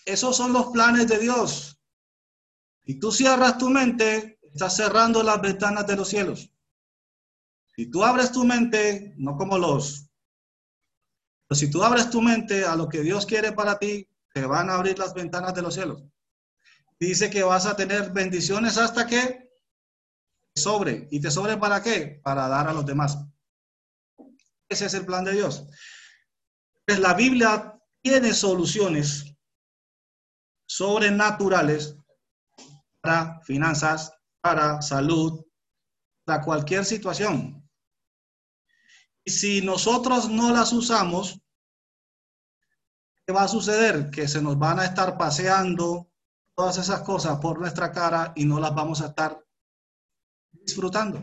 Esos 0.04 0.36
son 0.36 0.52
los 0.52 0.66
planes 0.66 1.08
de 1.08 1.18
Dios. 1.18 1.78
Si 2.84 2.98
tú 2.98 3.10
cierras 3.10 3.58
tu 3.58 3.68
mente, 3.68 4.38
estás 4.42 4.76
cerrando 4.76 5.22
las 5.22 5.40
ventanas 5.40 5.86
de 5.86 5.96
los 5.96 6.08
cielos. 6.08 6.55
Si 7.76 7.90
tú 7.90 8.02
abres 8.02 8.32
tu 8.32 8.44
mente, 8.44 9.14
no 9.18 9.36
como 9.36 9.58
los 9.58 10.06
pero 11.48 11.58
si 11.58 11.70
tú 11.70 11.82
abres 11.82 12.10
tu 12.10 12.20
mente 12.20 12.64
a 12.64 12.74
lo 12.74 12.88
que 12.88 13.02
Dios 13.02 13.24
quiere 13.24 13.52
para 13.52 13.78
ti, 13.78 14.08
te 14.32 14.44
van 14.44 14.68
a 14.68 14.74
abrir 14.74 14.98
las 14.98 15.14
ventanas 15.14 15.54
de 15.54 15.62
los 15.62 15.74
cielos. 15.74 16.02
Dice 16.98 17.30
que 17.30 17.42
vas 17.42 17.66
a 17.66 17.76
tener 17.76 18.10
bendiciones 18.10 18.78
hasta 18.78 19.06
que 19.06 19.52
sobre. 20.54 21.06
¿Y 21.10 21.20
te 21.20 21.30
sobre 21.30 21.56
para 21.56 21.82
qué? 21.82 22.20
Para 22.24 22.48
dar 22.48 22.68
a 22.68 22.72
los 22.72 22.84
demás. 22.84 23.18
Ese 24.68 24.86
es 24.86 24.94
el 24.94 25.06
plan 25.06 25.24
de 25.24 25.32
Dios. 25.32 25.68
Pues 26.84 26.98
la 26.98 27.14
Biblia 27.14 27.78
tiene 28.02 28.32
soluciones 28.34 29.36
sobrenaturales 30.68 31.96
para 33.00 33.40
finanzas, 33.42 34.12
para 34.40 34.82
salud, 34.82 35.44
para 36.24 36.42
cualquier 36.42 36.84
situación. 36.84 37.65
Si 39.26 39.60
nosotros 39.60 40.30
no 40.30 40.52
las 40.52 40.72
usamos, 40.72 41.40
¿qué 43.26 43.32
va 43.32 43.42
a 43.42 43.48
suceder? 43.48 44.08
Que 44.10 44.28
se 44.28 44.40
nos 44.40 44.56
van 44.56 44.78
a 44.78 44.84
estar 44.84 45.18
paseando 45.18 46.08
todas 46.54 46.78
esas 46.78 47.02
cosas 47.02 47.38
por 47.40 47.58
nuestra 47.58 47.90
cara 47.90 48.32
y 48.36 48.44
no 48.44 48.60
las 48.60 48.72
vamos 48.72 49.02
a 49.02 49.08
estar 49.08 49.44
disfrutando. 50.52 51.22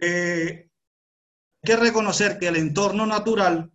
Eh, 0.00 0.70
hay 1.62 1.66
que 1.66 1.76
reconocer 1.76 2.38
que 2.38 2.46
el 2.46 2.56
entorno 2.56 3.04
natural 3.04 3.72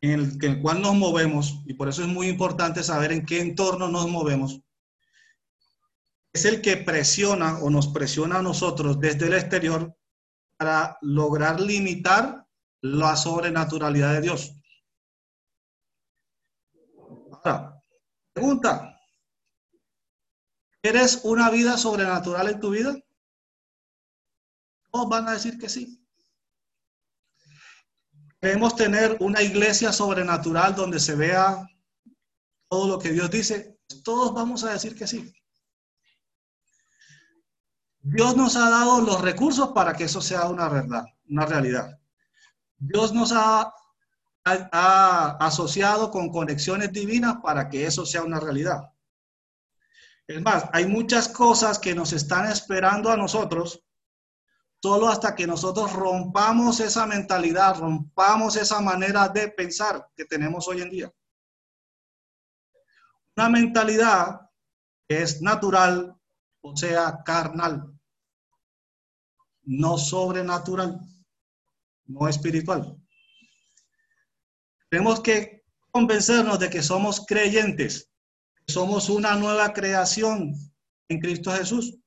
en 0.00 0.10
el, 0.10 0.44
en 0.44 0.50
el 0.50 0.60
cual 0.60 0.82
nos 0.82 0.94
movemos, 0.94 1.62
y 1.64 1.74
por 1.74 1.88
eso 1.88 2.02
es 2.02 2.08
muy 2.08 2.26
importante 2.26 2.82
saber 2.82 3.12
en 3.12 3.24
qué 3.24 3.40
entorno 3.40 3.88
nos 3.88 4.08
movemos, 4.10 4.60
es 6.32 6.44
el 6.44 6.60
que 6.60 6.76
presiona 6.76 7.58
o 7.60 7.70
nos 7.70 7.88
presiona 7.88 8.40
a 8.40 8.42
nosotros 8.42 9.00
desde 9.00 9.28
el 9.28 9.34
exterior 9.34 9.96
para 10.56 10.96
lograr 11.02 11.60
limitar 11.60 12.46
la 12.82 13.16
sobrenaturalidad 13.16 14.14
de 14.14 14.20
Dios. 14.20 14.52
Ahora, 17.32 17.82
pregunta, 18.32 19.00
¿eres 20.82 21.20
una 21.24 21.50
vida 21.50 21.76
sobrenatural 21.76 22.48
en 22.48 22.60
tu 22.60 22.70
vida? 22.70 22.96
Todos 24.90 25.08
van 25.08 25.28
a 25.28 25.32
decir 25.32 25.58
que 25.58 25.68
sí. 25.68 26.02
Queremos 28.40 28.76
tener 28.76 29.16
una 29.20 29.42
iglesia 29.42 29.92
sobrenatural 29.92 30.74
donde 30.74 31.00
se 31.00 31.14
vea 31.16 31.66
todo 32.68 32.88
lo 32.88 32.98
que 32.98 33.10
Dios 33.10 33.30
dice. 33.30 33.78
Todos 34.04 34.32
vamos 34.34 34.64
a 34.64 34.72
decir 34.72 34.94
que 34.96 35.06
sí. 35.06 35.32
Dios 38.08 38.36
nos 38.36 38.54
ha 38.54 38.70
dado 38.70 39.00
los 39.00 39.20
recursos 39.20 39.70
para 39.70 39.92
que 39.92 40.04
eso 40.04 40.20
sea 40.20 40.46
una 40.46 40.68
verdad, 40.68 41.06
una 41.28 41.44
realidad. 41.44 41.98
Dios 42.78 43.12
nos 43.12 43.32
ha, 43.32 43.72
asociado 44.44 46.12
con 46.12 46.30
conexiones 46.30 46.92
divinas 46.92 47.38
para 47.42 47.68
que 47.68 47.84
eso 47.84 48.06
sea 48.06 48.22
una 48.22 48.38
realidad. 48.38 48.92
Es 50.28 50.40
más, 50.40 50.66
hay 50.72 50.86
muchas 50.86 51.28
cosas 51.28 51.80
que 51.80 51.96
nos 51.96 52.12
están 52.12 52.48
esperando 52.48 53.10
a 53.10 53.16
nosotros 53.16 53.82
solo 54.80 55.08
hasta 55.08 55.34
que 55.34 55.48
nosotros 55.48 55.92
rompamos 55.92 56.78
esa 56.78 57.06
mentalidad, 57.06 57.76
rompamos 57.76 58.54
esa 58.54 58.80
manera 58.80 59.28
de 59.28 59.48
pensar 59.48 60.08
que 60.14 60.26
tenemos 60.26 60.68
hoy 60.68 60.82
en 60.82 60.90
día. 60.90 61.12
Una 63.36 63.48
mentalidad 63.48 64.48
que 65.08 65.22
es 65.22 65.42
natural, 65.42 66.16
o 66.60 66.76
sea, 66.76 67.24
carnal, 67.24 67.95
no 69.66 69.98
sobrenatural, 69.98 71.00
no 72.06 72.28
espiritual. 72.28 72.96
Tenemos 74.88 75.20
que 75.20 75.64
convencernos 75.90 76.58
de 76.58 76.70
que 76.70 76.82
somos 76.82 77.26
creyentes, 77.26 78.10
que 78.54 78.72
somos 78.72 79.10
una 79.10 79.34
nueva 79.34 79.72
creación 79.72 80.54
en 81.08 81.20
Cristo 81.20 81.50
Jesús. 81.52 81.98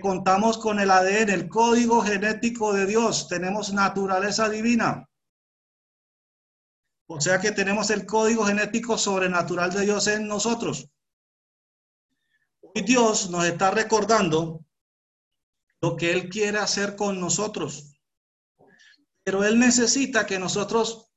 Contamos 0.00 0.58
con 0.58 0.80
el 0.80 0.90
ADN, 0.90 1.30
el 1.30 1.48
código 1.48 2.00
genético 2.02 2.72
de 2.72 2.86
Dios, 2.86 3.28
tenemos 3.28 3.72
naturaleza 3.72 4.48
divina. 4.48 5.08
O 7.06 7.20
sea 7.20 7.40
que 7.40 7.52
tenemos 7.52 7.90
el 7.90 8.06
código 8.06 8.44
genético 8.44 8.96
sobrenatural 8.96 9.72
de 9.72 9.82
Dios 9.82 10.06
en 10.06 10.26
nosotros. 10.26 10.88
Hoy 12.62 12.82
Dios 12.82 13.30
nos 13.30 13.44
está 13.44 13.70
recordando 13.72 14.64
lo 15.80 15.96
que 15.96 16.12
Él 16.12 16.28
quiere 16.28 16.58
hacer 16.58 16.96
con 16.96 17.20
nosotros. 17.20 17.94
Pero 19.24 19.44
Él 19.44 19.58
necesita 19.58 20.26
que 20.26 20.38
nosotros 20.38 21.10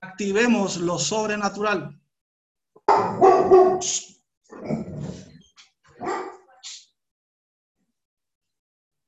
activemos 0.00 0.76
lo 0.76 0.98
sobrenatural. 0.98 2.00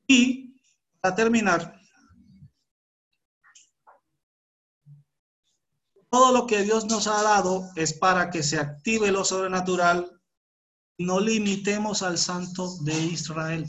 Y 0.07 0.61
para 1.01 1.15
terminar, 1.15 1.81
todo 6.11 6.33
lo 6.33 6.47
que 6.47 6.63
Dios 6.63 6.85
nos 6.85 7.07
ha 7.09 7.23
dado 7.23 7.69
es 7.75 7.93
para 7.95 8.31
que 8.31 8.43
se 8.43 8.59
active 8.59 9.11
lo 9.11 9.25
sobrenatural. 9.25 10.21
No 10.99 11.19
limitemos 11.19 12.03
al 12.03 12.19
santo 12.19 12.77
de 12.83 12.95
Israel. 12.95 13.69